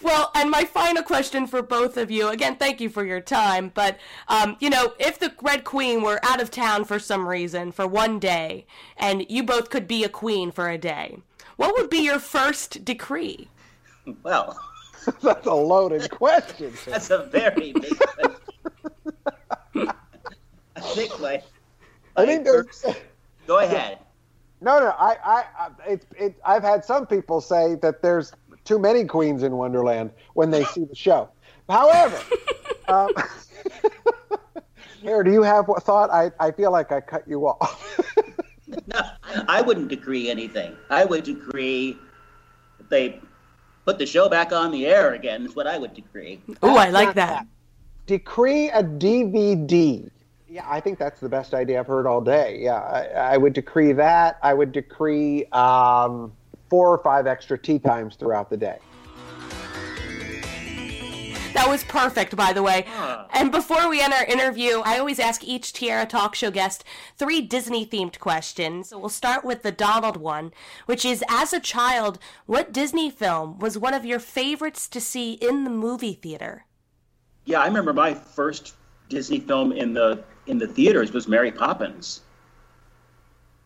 Well, 0.00 0.30
and 0.36 0.48
my 0.48 0.64
final 0.64 1.02
question 1.02 1.48
for 1.48 1.60
both 1.60 1.96
of 1.96 2.08
you 2.08 2.28
again, 2.28 2.54
thank 2.54 2.80
you 2.80 2.88
for 2.88 3.04
your 3.04 3.20
time. 3.20 3.72
But, 3.74 3.98
um, 4.28 4.56
you 4.60 4.70
know, 4.70 4.94
if 5.00 5.18
the 5.18 5.32
Red 5.42 5.64
Queen 5.64 6.02
were 6.02 6.20
out 6.22 6.40
of 6.40 6.52
town 6.52 6.84
for 6.84 7.00
some 7.00 7.26
reason 7.26 7.72
for 7.72 7.86
one 7.86 8.20
day, 8.20 8.66
and 8.96 9.26
you 9.28 9.42
both 9.42 9.70
could 9.70 9.88
be 9.88 10.04
a 10.04 10.08
queen 10.08 10.52
for 10.52 10.68
a 10.68 10.78
day, 10.78 11.18
what 11.56 11.74
would 11.76 11.90
be 11.90 11.98
your 11.98 12.20
first 12.20 12.84
decree? 12.84 13.48
Well, 14.22 14.56
that's 15.22 15.46
a 15.46 15.54
loaded 15.54 16.08
question. 16.10 16.72
that's 16.86 17.10
a 17.10 17.24
very 17.24 17.72
big 17.72 17.98
question. 17.98 18.36
I 20.76 20.80
think 20.80 21.20
my. 21.20 21.42
I 22.16 22.24
think 22.24 22.44
there's. 22.44 22.84
Go 23.46 23.58
ahead. 23.58 23.98
No, 24.62 24.78
no, 24.78 24.94
I, 24.98 25.16
I, 25.24 25.70
it, 25.86 26.06
it, 26.16 26.34
I've 26.44 26.62
had 26.62 26.84
some 26.84 27.06
people 27.06 27.40
say 27.40 27.76
that 27.76 28.02
there's 28.02 28.32
too 28.64 28.78
many 28.78 29.04
queens 29.04 29.42
in 29.42 29.56
Wonderland 29.56 30.10
when 30.34 30.50
they 30.50 30.64
see 30.64 30.84
the 30.84 30.94
show. 30.94 31.28
However, 31.68 32.20
um, 32.88 33.10
here, 35.02 35.22
do 35.22 35.32
you 35.32 35.42
have 35.42 35.68
what 35.68 35.82
thought? 35.82 36.10
I, 36.10 36.30
I 36.38 36.50
feel 36.50 36.70
like 36.70 36.92
I 36.92 37.00
cut 37.00 37.26
you 37.26 37.46
off. 37.46 38.00
no, 38.86 39.00
I 39.48 39.62
wouldn't 39.62 39.88
decree 39.88 40.30
anything. 40.30 40.76
I 40.90 41.04
would 41.04 41.24
decree 41.24 41.96
they 42.88 43.20
put 43.84 43.98
the 43.98 44.06
show 44.06 44.28
back 44.28 44.52
on 44.52 44.70
the 44.70 44.86
air 44.86 45.14
again. 45.14 45.44
Is 45.44 45.54
what 45.54 45.66
I 45.66 45.78
would 45.78 45.94
decree. 45.94 46.40
Oh, 46.62 46.76
I 46.76 46.90
like 46.90 47.14
that. 47.14 47.28
that. 47.28 47.46
Decree 48.06 48.70
a 48.70 48.82
DVD. 48.82 50.10
Yeah, 50.48 50.66
I 50.68 50.80
think 50.80 50.98
that's 50.98 51.20
the 51.20 51.28
best 51.28 51.54
idea 51.54 51.78
I've 51.78 51.86
heard 51.86 52.06
all 52.08 52.20
day. 52.20 52.58
Yeah, 52.60 52.80
I, 52.80 53.34
I 53.34 53.36
would 53.36 53.52
decree 53.52 53.92
that. 53.92 54.38
I 54.42 54.52
would 54.52 54.72
decree 54.72 55.44
um, 55.52 56.32
four 56.70 56.90
or 56.90 56.98
five 56.98 57.26
extra 57.26 57.58
tea 57.58 57.78
times 57.78 58.16
throughout 58.16 58.48
the 58.48 58.56
day. 58.56 58.78
That 61.52 61.68
was 61.68 61.82
perfect, 61.84 62.36
by 62.36 62.52
the 62.52 62.62
way. 62.62 62.86
And 63.32 63.50
before 63.50 63.90
we 63.90 64.00
end 64.00 64.12
our 64.12 64.24
interview, 64.24 64.80
I 64.84 64.98
always 64.98 65.18
ask 65.18 65.44
each 65.44 65.72
Tiara 65.72 66.06
Talk 66.06 66.34
Show 66.34 66.50
guest 66.50 66.84
three 67.18 67.40
Disney 67.40 67.84
themed 67.84 68.18
questions. 68.18 68.88
So 68.88 68.98
we'll 68.98 69.08
start 69.08 69.44
with 69.44 69.62
the 69.62 69.72
Donald 69.72 70.16
one, 70.16 70.52
which 70.86 71.04
is 71.04 71.24
As 71.28 71.52
a 71.52 71.60
child, 71.60 72.18
what 72.46 72.72
Disney 72.72 73.10
film 73.10 73.58
was 73.58 73.76
one 73.76 73.94
of 73.94 74.04
your 74.04 74.20
favorites 74.20 74.88
to 74.88 75.00
see 75.00 75.32
in 75.34 75.64
the 75.64 75.70
movie 75.70 76.14
theater? 76.14 76.64
Yeah, 77.44 77.60
I 77.60 77.66
remember 77.66 77.92
my 77.92 78.14
first 78.14 78.74
Disney 79.08 79.40
film 79.40 79.72
in 79.72 79.92
the 79.92 80.22
in 80.46 80.56
the 80.56 80.68
theaters 80.68 81.12
was 81.12 81.28
Mary 81.28 81.52
Poppins. 81.52 82.22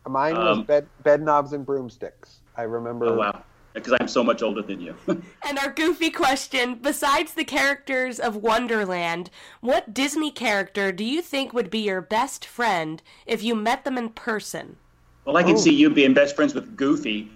Mine 0.07 0.35
was 0.35 0.57
um, 0.57 0.63
bed, 0.63 0.87
bed 1.03 1.21
knobs 1.21 1.53
and 1.53 1.65
broomsticks. 1.65 2.41
I 2.57 2.63
remember. 2.63 3.07
Oh, 3.07 3.17
wow. 3.17 3.43
Because 3.73 3.93
I'm 3.99 4.07
so 4.07 4.23
much 4.23 4.41
older 4.41 4.61
than 4.61 4.79
you. 4.79 4.95
and 5.07 5.59
our 5.59 5.69
goofy 5.69 6.09
question 6.09 6.75
besides 6.75 7.33
the 7.33 7.43
characters 7.43 8.21
of 8.21 8.37
Wonderland, 8.37 9.29
what 9.59 9.93
Disney 9.93 10.31
character 10.31 10.93
do 10.93 11.03
you 11.03 11.21
think 11.21 11.51
would 11.51 11.69
be 11.69 11.79
your 11.79 11.99
best 11.99 12.45
friend 12.45 13.03
if 13.25 13.43
you 13.43 13.53
met 13.53 13.83
them 13.83 13.97
in 13.97 14.09
person? 14.09 14.77
Well, 15.25 15.35
I 15.35 15.43
can 15.43 15.55
Ooh. 15.55 15.57
see 15.57 15.73
you 15.73 15.89
being 15.89 16.13
best 16.13 16.37
friends 16.37 16.53
with 16.53 16.77
Goofy. 16.77 17.29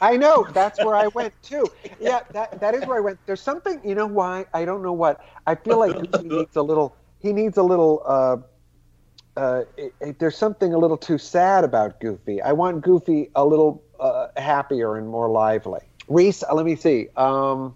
I 0.00 0.16
know. 0.16 0.46
That's 0.52 0.82
where 0.84 0.96
I 0.96 1.08
went 1.08 1.34
too. 1.42 1.66
Yeah, 2.00 2.20
that 2.32 2.60
that 2.60 2.74
is 2.74 2.84
where 2.86 2.96
I 2.96 3.00
went. 3.00 3.18
There's 3.26 3.42
something. 3.42 3.80
You 3.84 3.94
know 3.94 4.06
why? 4.06 4.46
I 4.54 4.64
don't 4.64 4.82
know 4.82 4.92
what. 4.92 5.24
I 5.46 5.54
feel 5.54 5.78
like 5.78 5.94
he 5.94 6.28
needs 6.28 6.56
a 6.56 6.62
little. 6.62 6.96
He 7.20 7.32
needs 7.32 7.58
a 7.58 7.62
little. 7.62 8.02
Uh, 8.04 8.36
uh, 9.36 9.64
it, 9.76 9.94
it, 10.00 10.18
there's 10.18 10.36
something 10.36 10.74
a 10.74 10.78
little 10.78 10.96
too 10.96 11.18
sad 11.18 11.64
about 11.64 12.00
Goofy. 12.00 12.42
I 12.42 12.52
want 12.52 12.82
Goofy 12.82 13.30
a 13.36 13.44
little 13.44 13.82
uh, 14.00 14.28
happier 14.36 14.96
and 14.96 15.08
more 15.08 15.28
lively. 15.28 15.80
Reece, 16.08 16.42
uh, 16.42 16.54
let 16.54 16.66
me 16.66 16.76
see. 16.76 17.08
Um, 17.16 17.74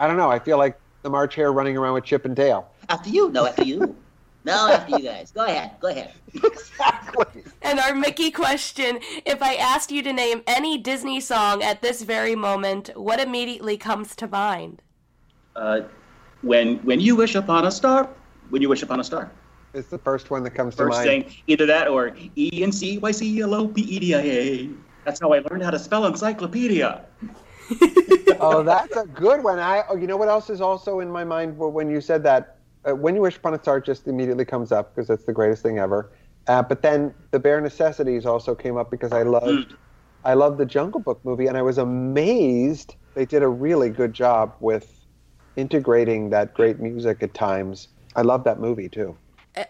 I 0.00 0.06
don't 0.06 0.16
know. 0.16 0.30
I 0.30 0.38
feel 0.38 0.58
like 0.58 0.78
the 1.02 1.10
March 1.10 1.34
Hare 1.34 1.52
running 1.52 1.76
around 1.76 1.94
with 1.94 2.04
Chip 2.04 2.24
and 2.24 2.34
Dale. 2.34 2.70
After 2.88 3.10
you. 3.10 3.30
No, 3.30 3.46
after 3.46 3.64
you. 3.64 3.96
no, 4.44 4.68
after 4.70 4.98
you 4.98 5.04
guys. 5.04 5.30
Go 5.30 5.44
ahead. 5.44 5.72
Go 5.80 5.88
ahead. 5.88 6.12
exactly. 6.34 7.42
And 7.62 7.78
our 7.78 7.94
Mickey 7.94 8.30
question 8.30 9.00
if 9.26 9.42
I 9.42 9.54
asked 9.54 9.90
you 9.90 10.02
to 10.02 10.12
name 10.12 10.42
any 10.46 10.78
Disney 10.78 11.20
song 11.20 11.62
at 11.62 11.82
this 11.82 12.02
very 12.02 12.34
moment, 12.34 12.90
what 12.94 13.20
immediately 13.20 13.76
comes 13.76 14.16
to 14.16 14.28
mind? 14.28 14.82
Uh, 15.56 15.80
when, 16.42 16.76
when 16.78 17.00
you 17.00 17.16
wish 17.16 17.34
upon 17.34 17.66
a 17.66 17.70
star, 17.70 18.08
when 18.50 18.62
you 18.62 18.68
wish 18.68 18.82
upon 18.82 19.00
a 19.00 19.04
star. 19.04 19.30
It's 19.74 19.88
the 19.88 19.98
first 19.98 20.30
one 20.30 20.42
that 20.44 20.50
comes 20.50 20.74
first 20.74 20.98
to 20.98 21.06
mind. 21.06 21.26
Thing, 21.26 21.34
either 21.46 21.66
that 21.66 21.88
or 21.88 22.16
E 22.36 22.62
N 22.62 22.72
C 22.72 22.98
Y 22.98 23.10
C 23.10 23.40
L 23.40 23.54
O 23.54 23.68
P 23.68 23.82
E 23.82 23.98
D 23.98 24.14
I 24.14 24.20
A. 24.20 24.70
That's 25.04 25.20
how 25.20 25.32
I 25.32 25.40
learned 25.50 25.62
how 25.62 25.70
to 25.70 25.78
spell 25.78 26.06
encyclopedia. 26.06 27.04
oh, 28.40 28.62
that's 28.62 28.96
a 28.96 29.06
good 29.06 29.42
one. 29.42 29.58
I, 29.58 29.84
oh, 29.88 29.96
you 29.96 30.06
know 30.06 30.16
what 30.16 30.28
else 30.28 30.50
is 30.50 30.60
also 30.60 31.00
in 31.00 31.10
my 31.10 31.24
mind 31.24 31.56
when 31.56 31.90
you 31.90 32.00
said 32.00 32.22
that? 32.24 32.56
Uh, 32.88 32.94
when 32.94 33.14
you 33.14 33.20
wish 33.20 33.36
upon 33.36 33.54
a 33.54 33.58
star 33.58 33.80
just 33.80 34.06
immediately 34.06 34.44
comes 34.44 34.72
up 34.72 34.94
because 34.94 35.08
that's 35.08 35.24
the 35.24 35.32
greatest 35.32 35.62
thing 35.62 35.78
ever. 35.78 36.10
Uh, 36.46 36.62
but 36.62 36.80
then 36.80 37.12
the 37.30 37.38
bare 37.38 37.60
necessities 37.60 38.24
also 38.24 38.54
came 38.54 38.76
up 38.76 38.90
because 38.90 39.12
I 39.12 39.22
loved, 39.22 39.70
mm. 39.70 39.76
I 40.24 40.34
loved 40.34 40.58
the 40.58 40.64
Jungle 40.64 41.00
Book 41.00 41.20
movie, 41.24 41.46
and 41.46 41.56
I 41.56 41.62
was 41.62 41.76
amazed 41.76 42.94
they 43.18 43.26
did 43.26 43.42
a 43.42 43.48
really 43.48 43.90
good 43.90 44.12
job 44.12 44.54
with 44.60 45.04
integrating 45.56 46.30
that 46.30 46.54
great 46.54 46.78
music 46.78 47.20
at 47.20 47.34
times. 47.34 47.88
I 48.14 48.22
love 48.22 48.44
that 48.44 48.60
movie 48.60 48.88
too. 48.88 49.16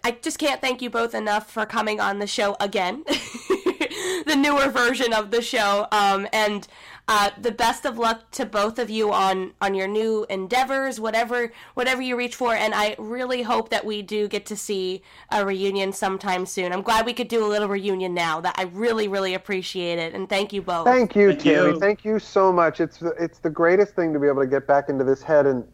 I 0.04 0.12
just 0.22 0.38
can't 0.38 0.60
thank 0.60 0.82
you 0.82 0.90
both 0.90 1.14
enough 1.14 1.50
for 1.50 1.66
coming 1.66 2.00
on 2.00 2.18
the 2.18 2.26
show 2.26 2.56
again. 2.60 3.04
the 4.26 4.36
newer 4.36 4.68
version 4.70 5.12
of 5.12 5.30
the 5.30 5.42
show. 5.42 5.86
Um, 5.92 6.26
and 6.32 6.66
uh, 7.10 7.30
the 7.40 7.50
best 7.50 7.86
of 7.86 7.96
luck 7.96 8.30
to 8.32 8.44
both 8.44 8.78
of 8.78 8.90
you 8.90 9.12
on 9.12 9.52
on 9.62 9.74
your 9.74 9.88
new 9.88 10.26
endeavors, 10.28 11.00
whatever 11.00 11.50
whatever 11.72 12.02
you 12.02 12.16
reach 12.16 12.34
for. 12.34 12.54
And 12.54 12.74
I 12.74 12.96
really 12.98 13.42
hope 13.42 13.70
that 13.70 13.86
we 13.86 14.02
do 14.02 14.28
get 14.28 14.44
to 14.46 14.56
see 14.56 15.02
a 15.30 15.44
reunion 15.44 15.92
sometime 15.94 16.44
soon. 16.44 16.72
I'm 16.72 16.82
glad 16.82 17.06
we 17.06 17.14
could 17.14 17.28
do 17.28 17.44
a 17.44 17.48
little 17.48 17.68
reunion 17.68 18.12
now. 18.12 18.42
That 18.42 18.56
I 18.58 18.64
really 18.64 19.08
really 19.08 19.32
appreciate 19.32 19.98
it. 19.98 20.14
And 20.14 20.28
thank 20.28 20.52
you 20.52 20.60
both. 20.60 20.84
Thank 20.84 21.16
you, 21.16 21.30
thank 21.30 21.42
Tammy. 21.42 21.68
You. 21.70 21.80
Thank 21.80 22.04
you 22.04 22.18
so 22.18 22.52
much. 22.52 22.80
It's 22.80 23.00
it's 23.18 23.38
the 23.38 23.50
greatest 23.50 23.94
thing 23.94 24.12
to 24.12 24.18
be 24.18 24.26
able 24.26 24.42
to 24.42 24.48
get 24.48 24.66
back 24.66 24.90
into 24.90 25.04
this 25.04 25.22
head 25.22 25.46
and 25.46 25.66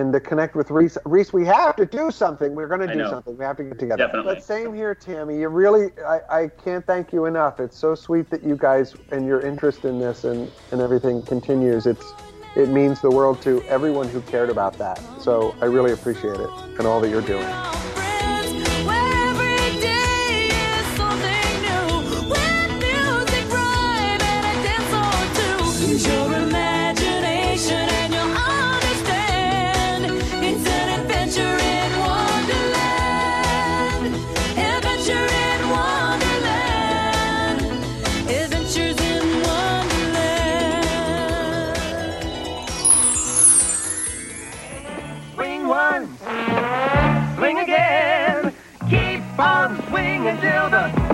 and 0.00 0.12
to 0.12 0.20
connect 0.20 0.54
with 0.54 0.70
Reece. 0.70 0.98
Reece, 1.04 1.32
we 1.32 1.44
have 1.46 1.76
to 1.76 1.86
do 1.86 2.10
something. 2.10 2.54
We're 2.54 2.68
going 2.68 2.86
to 2.86 2.92
do 2.92 3.08
something. 3.08 3.36
We 3.36 3.44
have 3.44 3.56
to 3.56 3.64
get 3.64 3.78
together. 3.78 4.04
Definitely. 4.04 4.34
But 4.34 4.44
same 4.44 4.74
here, 4.74 4.94
Tammy. 4.94 5.38
You 5.38 5.48
really, 5.48 5.90
I, 6.06 6.20
I 6.30 6.48
can't 6.48 6.86
thank 6.86 7.12
you 7.12 7.24
enough. 7.24 7.60
It's 7.60 7.78
so 7.78 7.94
sweet 7.94 8.28
that 8.30 8.42
you 8.42 8.56
guys 8.56 8.94
and 9.10 9.26
your 9.26 9.40
interest 9.40 9.84
in 9.84 9.98
this 9.98 10.24
and, 10.24 10.50
and 10.70 10.80
everything 10.80 11.22
continues. 11.22 11.86
It's 11.86 12.12
it 12.56 12.70
means 12.70 13.02
the 13.02 13.10
world 13.10 13.42
to 13.42 13.62
everyone 13.64 14.08
who 14.08 14.22
cared 14.22 14.48
about 14.48 14.78
that. 14.78 14.98
So 15.20 15.54
I 15.60 15.66
really 15.66 15.92
appreciate 15.92 16.40
it 16.40 16.50
and 16.78 16.86
all 16.86 17.00
that 17.02 17.10
you're 17.10 17.20
doing. 17.20 17.46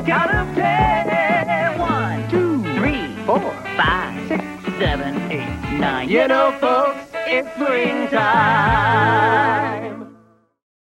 Count 0.04 0.30
of 0.34 0.54
ten. 0.54 1.08
Eh, 1.08 1.78
one, 1.78 2.28
two, 2.30 2.62
three, 2.74 3.14
four, 3.24 3.40
five, 3.76 4.28
six, 4.28 4.44
seven, 4.78 5.16
eight, 5.30 5.78
nine. 5.78 6.08
You 6.08 6.26
know, 6.28 6.56
folks, 6.60 7.06
it's 7.26 7.48
swing 7.56 8.08
time. 8.08 9.81